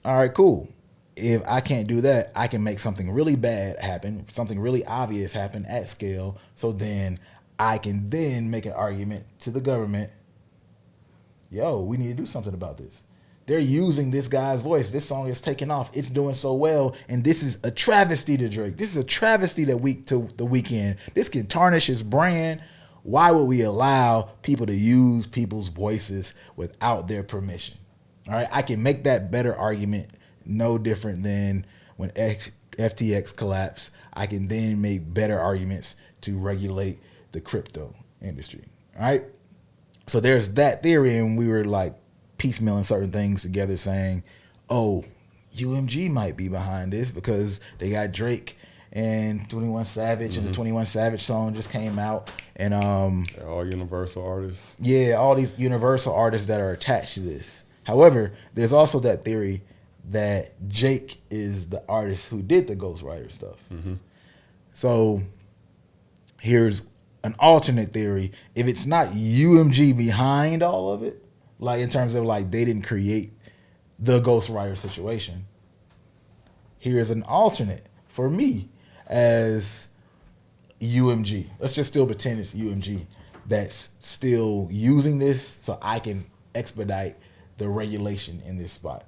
all 0.03 0.17
right, 0.17 0.33
cool. 0.33 0.69
If 1.15 1.45
I 1.47 1.61
can't 1.61 1.87
do 1.87 2.01
that, 2.01 2.31
I 2.35 2.47
can 2.47 2.63
make 2.63 2.79
something 2.79 3.11
really 3.11 3.35
bad 3.35 3.79
happen, 3.79 4.25
something 4.31 4.59
really 4.59 4.83
obvious 4.85 5.33
happen 5.33 5.65
at 5.67 5.87
scale. 5.87 6.39
So 6.55 6.71
then 6.71 7.19
I 7.59 7.77
can 7.77 8.09
then 8.09 8.49
make 8.49 8.65
an 8.65 8.73
argument 8.73 9.25
to 9.41 9.51
the 9.51 9.61
government. 9.61 10.11
Yo, 11.51 11.81
we 11.81 11.97
need 11.97 12.07
to 12.07 12.13
do 12.13 12.25
something 12.25 12.53
about 12.53 12.77
this 12.77 13.03
they're 13.47 13.59
using 13.59 14.11
this 14.11 14.27
guy's 14.27 14.61
voice. 14.61 14.91
This 14.91 15.05
song 15.05 15.29
is 15.29 15.41
taking 15.41 15.71
off. 15.71 15.89
It's 15.93 16.09
doing 16.09 16.35
so 16.35 16.53
well, 16.53 16.95
and 17.07 17.23
this 17.23 17.41
is 17.41 17.57
a 17.63 17.71
travesty 17.71 18.37
to 18.37 18.49
Drake. 18.49 18.77
This 18.77 18.91
is 18.91 18.97
a 18.97 19.03
travesty 19.05 19.65
to 19.65 19.77
week 19.77 20.05
to 20.07 20.29
the 20.35 20.45
Weeknd. 20.45 20.97
This 21.13 21.29
can 21.29 21.47
tarnish 21.47 21.87
his 21.87 22.03
brand. 22.03 22.61
Why 23.07 23.31
would 23.31 23.45
we 23.45 23.61
allow 23.61 24.23
people 24.41 24.65
to 24.65 24.75
use 24.75 25.27
people's 25.27 25.69
voices 25.69 26.33
without 26.57 27.07
their 27.07 27.23
permission? 27.23 27.77
All 28.27 28.33
right, 28.33 28.49
I 28.51 28.61
can 28.61 28.83
make 28.83 29.05
that 29.05 29.31
better 29.31 29.55
argument. 29.55 30.09
No 30.45 30.77
different 30.77 31.23
than 31.23 31.65
when 31.95 32.11
X, 32.17 32.51
FTX 32.71 33.33
collapsed. 33.33 33.91
I 34.11 34.27
can 34.27 34.49
then 34.49 34.81
make 34.81 35.13
better 35.13 35.39
arguments 35.39 35.95
to 36.19 36.37
regulate 36.37 36.99
the 37.31 37.39
crypto 37.39 37.95
industry. 38.21 38.65
All 38.97 39.03
right. 39.03 39.23
So 40.07 40.19
there's 40.19 40.55
that 40.55 40.83
theory, 40.83 41.17
and 41.17 41.37
we 41.37 41.47
were 41.47 41.63
like, 41.63 41.95
piecemealing 42.37 42.83
certain 42.83 43.11
things 43.11 43.41
together, 43.41 43.77
saying, 43.77 44.23
"Oh, 44.69 45.05
UMG 45.55 46.09
might 46.11 46.35
be 46.35 46.49
behind 46.49 46.91
this 46.91 47.11
because 47.11 47.61
they 47.77 47.91
got 47.91 48.11
Drake 48.11 48.56
and 48.93 49.49
Twenty 49.49 49.67
One 49.67 49.85
Savage, 49.85 50.37
and 50.37 50.47
the 50.47 50.51
Twenty 50.51 50.71
One 50.71 50.85
Savage 50.85 51.21
song 51.23 51.53
just 51.53 51.69
came 51.71 51.99
out, 51.99 52.31
and 52.55 52.73
um, 52.73 53.25
They're 53.35 53.47
all 53.49 53.65
Universal 53.65 54.25
artists. 54.25 54.75
yeah, 54.79 55.13
all 55.13 55.35
these 55.35 55.57
Universal 55.59 56.13
artists 56.15 56.47
that 56.47 56.61
are 56.61 56.71
attached 56.71 57.15
to 57.15 57.19
this. 57.21 57.65
However, 57.83 58.33
there's 58.53 58.73
also 58.73 58.99
that 59.01 59.23
theory 59.25 59.61
that 60.09 60.53
Jake 60.69 61.21
is 61.29 61.67
the 61.69 61.83
artist 61.89 62.29
who 62.29 62.41
did 62.41 62.67
the 62.67 62.75
Ghostwriter 62.75 63.31
stuff. 63.31 63.57
So 64.73 65.23
here's 66.39 66.87
an 67.23 67.35
alternate 67.39 67.91
theory. 67.93 68.31
If 68.55 68.67
it's 68.67 68.85
not 68.85 69.09
UMG 69.09 69.97
behind 69.97 70.63
all 70.63 70.91
of 70.93 71.03
it, 71.03 71.23
like 71.59 71.81
in 71.81 71.89
terms 71.89 72.15
of 72.15 72.23
like 72.25 72.51
they 72.51 72.63
didn't 72.63 72.83
create 72.83 73.33
the 73.99 74.21
Ghostwriter 74.21 74.77
situation, 74.77 75.45
here's 76.77 77.09
an 77.11 77.23
alternate 77.23 77.87
for 78.07 78.29
me 78.29 78.69
as 79.07 79.87
UMG. 80.79 81.47
Let's 81.59 81.73
just 81.73 81.89
still 81.89 82.05
pretend 82.05 82.39
it's 82.39 82.53
UMG 82.53 83.05
that's 83.47 83.91
still 83.99 84.67
using 84.69 85.19
this 85.19 85.41
so 85.45 85.79
I 85.81 85.99
can 85.99 86.25
expedite 86.53 87.15
the 87.57 87.69
regulation 87.69 88.41
in 88.45 88.57
this 88.57 88.71
spot. 88.73 89.05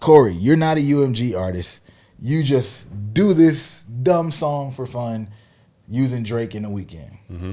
Corey, 0.00 0.34
you're 0.34 0.56
not 0.56 0.76
a 0.76 0.80
UMG 0.80 1.38
artist. 1.38 1.80
You 2.18 2.42
just 2.42 3.14
do 3.14 3.34
this 3.34 3.82
dumb 3.82 4.30
song 4.30 4.72
for 4.72 4.86
fun 4.86 5.28
using 5.88 6.22
Drake 6.22 6.54
in 6.54 6.62
the 6.62 6.68
Weeknd. 6.68 7.18
Mm-hmm. 7.30 7.52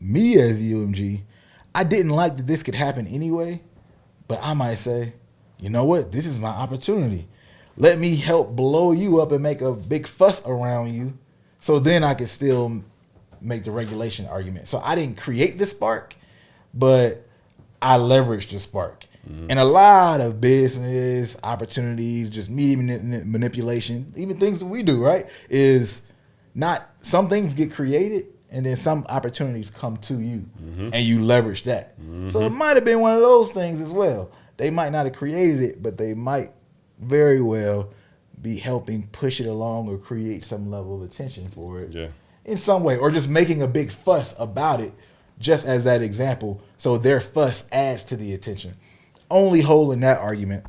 Me 0.00 0.38
as 0.38 0.60
UMG, 0.60 1.22
I 1.74 1.84
didn't 1.84 2.12
like 2.12 2.36
that 2.36 2.46
this 2.46 2.62
could 2.62 2.74
happen 2.74 3.06
anyway, 3.06 3.60
but 4.26 4.38
I 4.42 4.54
might 4.54 4.76
say, 4.76 5.14
you 5.58 5.70
know 5.70 5.84
what? 5.84 6.12
This 6.12 6.26
is 6.26 6.38
my 6.38 6.48
opportunity. 6.48 7.28
Let 7.80 7.98
me 7.98 8.16
help 8.16 8.56
blow 8.56 8.90
you 8.90 9.20
up 9.20 9.30
and 9.30 9.42
make 9.42 9.60
a 9.60 9.72
big 9.72 10.06
fuss 10.08 10.44
around 10.44 10.92
you 10.92 11.16
so 11.60 11.78
then 11.78 12.02
I 12.02 12.14
could 12.14 12.28
still 12.28 12.82
make 13.40 13.62
the 13.62 13.70
regulation 13.70 14.26
argument. 14.26 14.66
So 14.66 14.80
I 14.84 14.96
didn't 14.96 15.16
create 15.16 15.58
the 15.58 15.66
spark, 15.66 16.16
but 16.74 17.24
I 17.80 17.96
leveraged 17.96 18.50
the 18.50 18.58
spark. 18.58 19.06
Mm-hmm. 19.28 19.46
And 19.50 19.58
a 19.60 19.64
lot 19.64 20.20
of 20.20 20.40
business 20.40 21.36
opportunities, 21.42 22.30
just 22.30 22.50
media 22.50 22.76
manipulation, 23.24 24.12
even 24.16 24.38
things 24.38 24.58
that 24.58 24.66
we 24.66 24.82
do, 24.82 25.02
right? 25.02 25.26
Is 25.48 26.02
not 26.54 26.88
some 27.00 27.28
things 27.28 27.54
get 27.54 27.72
created 27.72 28.26
and 28.50 28.66
then 28.66 28.76
some 28.76 29.04
opportunities 29.08 29.70
come 29.70 29.98
to 29.98 30.14
you 30.14 30.46
mm-hmm. 30.60 30.90
and 30.92 31.04
you 31.04 31.22
leverage 31.22 31.64
that. 31.64 31.94
So 31.96 32.40
it 32.40 32.48
mm-hmm. 32.48 32.58
might 32.58 32.76
have 32.76 32.84
been 32.84 33.00
one 33.00 33.14
of 33.14 33.20
those 33.20 33.52
things 33.52 33.80
as 33.80 33.92
well. 33.92 34.32
They 34.56 34.70
might 34.70 34.90
not 34.90 35.06
have 35.06 35.14
created 35.14 35.62
it, 35.62 35.82
but 35.82 35.96
they 35.96 36.14
might 36.14 36.50
very 37.00 37.40
well 37.40 37.90
be 38.40 38.56
helping 38.56 39.08
push 39.08 39.40
it 39.40 39.46
along 39.46 39.88
or 39.88 39.98
create 39.98 40.44
some 40.44 40.70
level 40.70 40.96
of 40.96 41.02
attention 41.10 41.48
for 41.48 41.80
it 41.80 41.92
Yeah. 41.92 42.08
in 42.44 42.56
some 42.56 42.82
way, 42.84 42.96
or 42.96 43.10
just 43.10 43.28
making 43.28 43.62
a 43.62 43.66
big 43.66 43.90
fuss 43.90 44.34
about 44.38 44.80
it, 44.80 44.92
just 45.38 45.66
as 45.66 45.84
that 45.84 46.02
example. 46.02 46.60
So 46.76 46.98
their 46.98 47.20
fuss 47.20 47.68
adds 47.72 48.04
to 48.04 48.16
the 48.16 48.32
attention. 48.34 48.76
Only 49.30 49.60
holding 49.60 50.00
that 50.00 50.18
argument, 50.18 50.64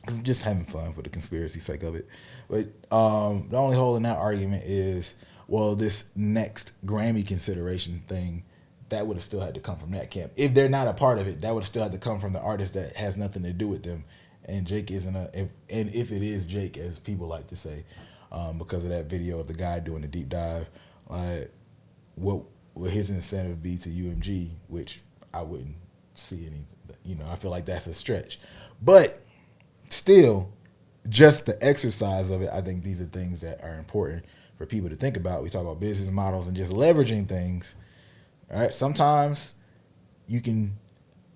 because 0.00 0.18
I'm 0.18 0.24
just 0.24 0.42
having 0.42 0.64
fun 0.64 0.92
for 0.94 1.02
the 1.02 1.10
conspiracy 1.10 1.60
sake 1.60 1.82
of 1.82 1.94
it. 1.94 2.08
But 2.48 2.68
um, 2.96 3.48
the 3.50 3.56
only 3.58 3.76
hole 3.76 3.96
in 3.96 4.04
that 4.04 4.18
argument 4.18 4.64
is, 4.64 5.14
well, 5.48 5.76
this 5.76 6.04
next 6.16 6.72
Grammy 6.86 7.26
consideration 7.26 8.02
thing, 8.06 8.44
that 8.88 9.06
would 9.06 9.16
have 9.16 9.24
still 9.24 9.40
had 9.40 9.54
to 9.54 9.60
come 9.60 9.76
from 9.76 9.90
that 9.92 10.10
camp. 10.10 10.32
If 10.36 10.54
they're 10.54 10.68
not 10.68 10.86
a 10.86 10.92
part 10.92 11.18
of 11.18 11.26
it, 11.26 11.40
that 11.40 11.52
would 11.52 11.62
have 11.62 11.68
still 11.68 11.82
had 11.82 11.92
to 11.92 11.98
come 11.98 12.20
from 12.20 12.32
the 12.32 12.40
artist 12.40 12.74
that 12.74 12.96
has 12.96 13.16
nothing 13.16 13.42
to 13.42 13.52
do 13.52 13.66
with 13.68 13.82
them. 13.82 14.04
And 14.46 14.66
Jake 14.66 14.90
isn't 14.90 15.14
a, 15.14 15.30
if, 15.34 15.48
and 15.68 15.92
if 15.92 16.12
it 16.12 16.22
is 16.22 16.46
Jake, 16.46 16.78
as 16.78 16.98
people 16.98 17.26
like 17.26 17.48
to 17.48 17.56
say, 17.56 17.84
um, 18.32 18.58
because 18.58 18.84
of 18.84 18.90
that 18.90 19.06
video 19.06 19.38
of 19.38 19.48
the 19.48 19.54
guy 19.54 19.80
doing 19.80 20.02
the 20.02 20.08
deep 20.08 20.28
dive, 20.28 20.68
like 21.08 21.52
what 22.14 22.42
would 22.74 22.90
his 22.90 23.10
incentive 23.10 23.62
be 23.62 23.76
to 23.78 23.88
UMG, 23.88 24.50
which 24.68 25.00
I 25.32 25.42
wouldn't 25.42 25.76
see 26.14 26.46
any. 26.46 26.64
You 27.04 27.16
know, 27.16 27.26
I 27.30 27.36
feel 27.36 27.50
like 27.50 27.66
that's 27.66 27.86
a 27.86 27.94
stretch, 27.94 28.38
but 28.82 29.22
still, 29.90 30.50
just 31.08 31.46
the 31.46 31.62
exercise 31.64 32.30
of 32.30 32.42
it, 32.42 32.50
I 32.52 32.60
think 32.62 32.82
these 32.82 33.00
are 33.00 33.06
things 33.06 33.40
that 33.40 33.62
are 33.62 33.78
important 33.78 34.24
for 34.56 34.66
people 34.66 34.88
to 34.90 34.96
think 34.96 35.16
about. 35.16 35.42
We 35.42 35.50
talk 35.50 35.62
about 35.62 35.80
business 35.80 36.10
models 36.10 36.46
and 36.48 36.56
just 36.56 36.72
leveraging 36.72 37.28
things. 37.28 37.74
All 38.50 38.60
right, 38.60 38.74
sometimes 38.74 39.54
you 40.26 40.40
can 40.40 40.76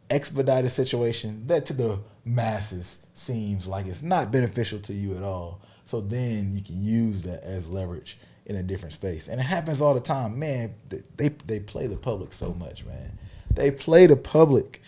expedite 0.08 0.64
a 0.64 0.70
situation 0.70 1.46
that 1.46 1.66
to 1.66 1.72
the 1.72 1.98
masses 2.24 3.04
seems 3.12 3.66
like 3.66 3.86
it's 3.86 4.02
not 4.02 4.30
beneficial 4.30 4.78
to 4.80 4.92
you 4.92 5.16
at 5.16 5.22
all. 5.22 5.60
So 5.84 6.00
then 6.00 6.52
you 6.54 6.62
can 6.62 6.82
use 6.82 7.22
that 7.22 7.42
as 7.42 7.68
leverage 7.68 8.18
in 8.46 8.56
a 8.56 8.62
different 8.62 8.94
space, 8.94 9.28
and 9.28 9.40
it 9.40 9.44
happens 9.44 9.80
all 9.80 9.94
the 9.94 10.00
time. 10.00 10.38
Man, 10.38 10.74
they 11.16 11.28
they 11.46 11.60
play 11.60 11.86
the 11.86 11.96
public 11.96 12.32
so 12.32 12.54
much, 12.54 12.84
man. 12.84 13.18
They 13.52 13.70
play 13.70 14.06
the 14.06 14.16
public 14.16 14.82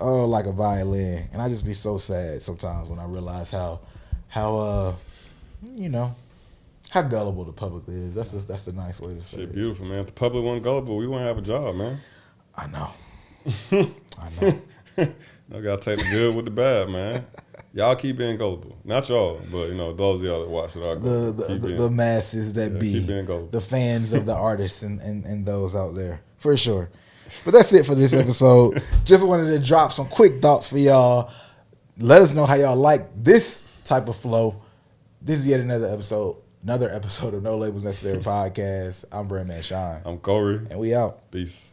oh 0.00 0.24
like 0.26 0.46
a 0.46 0.52
violin, 0.52 1.28
and 1.32 1.40
I 1.40 1.48
just 1.48 1.64
be 1.64 1.72
so 1.72 1.98
sad 1.98 2.42
sometimes 2.42 2.88
when 2.88 2.98
I 2.98 3.04
realize 3.04 3.50
how 3.50 3.80
how 4.28 4.56
uh 4.56 4.94
you 5.74 5.88
know 5.88 6.14
how 6.90 7.02
gullible 7.02 7.44
the 7.44 7.52
public 7.52 7.84
is. 7.88 8.14
That's 8.14 8.30
the, 8.30 8.38
that's 8.38 8.64
the 8.64 8.72
nice 8.72 9.00
way 9.00 9.14
to 9.14 9.22
say 9.22 9.38
Shit, 9.38 9.48
it. 9.48 9.54
beautiful, 9.54 9.86
man. 9.86 10.00
If 10.00 10.06
the 10.06 10.12
public 10.12 10.44
wasn't 10.44 10.64
gullible, 10.64 10.96
we 10.98 11.06
wouldn't 11.06 11.26
have 11.26 11.38
a 11.38 11.42
job, 11.42 11.76
man. 11.76 11.98
I 12.54 12.66
know. 12.66 12.90
I 14.20 14.28
know. 14.40 15.08
I 15.54 15.60
gotta 15.60 15.80
take 15.80 15.98
the 16.04 16.10
good 16.10 16.34
with 16.36 16.44
the 16.46 16.50
bad, 16.50 16.88
man. 16.90 17.26
Y'all 17.74 17.96
keep 17.96 18.18
being 18.18 18.36
gullible. 18.36 18.76
Not 18.84 19.08
y'all, 19.08 19.40
but 19.50 19.68
you 19.68 19.74
know 19.74 19.92
those 19.94 20.20
of 20.20 20.26
y'all 20.26 20.40
that 20.42 20.48
watch 20.50 20.76
it 20.76 20.82
are 20.82 20.96
the 20.96 21.32
the, 21.32 21.58
the, 21.58 21.68
the 21.74 21.90
masses 21.90 22.52
that 22.54 22.72
Yeah, 22.72 22.78
be 22.78 22.92
keep 22.92 23.06
being 23.06 23.24
gullible. 23.24 23.48
the 23.48 23.60
fans 23.60 24.12
of 24.12 24.26
the 24.26 24.34
artists 24.34 24.82
and, 24.82 25.00
and, 25.00 25.24
and 25.24 25.44
those 25.46 25.74
out 25.74 25.94
there 25.94 26.20
for 26.38 26.56
sure. 26.56 26.90
But 27.44 27.52
that's 27.52 27.72
it 27.72 27.86
for 27.86 27.94
this 27.94 28.12
episode. 28.12 28.82
Just 29.04 29.26
wanted 29.26 29.46
to 29.50 29.58
drop 29.58 29.92
some 29.92 30.06
quick 30.08 30.42
thoughts 30.42 30.68
for 30.68 30.76
y'all. 30.78 31.30
Let 31.98 32.20
us 32.22 32.34
know 32.34 32.44
how 32.46 32.54
y'all 32.56 32.76
like 32.76 33.08
this 33.22 33.64
type 33.84 34.08
of 34.08 34.16
flow. 34.16 34.62
This 35.22 35.38
is 35.38 35.46
yet 35.48 35.60
another 35.60 35.86
episode, 35.88 36.36
another 36.62 36.90
episode 36.92 37.32
of 37.34 37.42
No 37.42 37.56
Labels 37.56 37.84
Necessary 37.84 38.18
podcast. 38.22 39.04
I'm 39.12 39.28
Brandman 39.28 39.62
Shine, 39.62 40.02
I'm 40.04 40.18
Corey. 40.18 40.60
and 40.70 40.78
we 40.78 40.94
out. 40.94 41.30
Peace. 41.30 41.71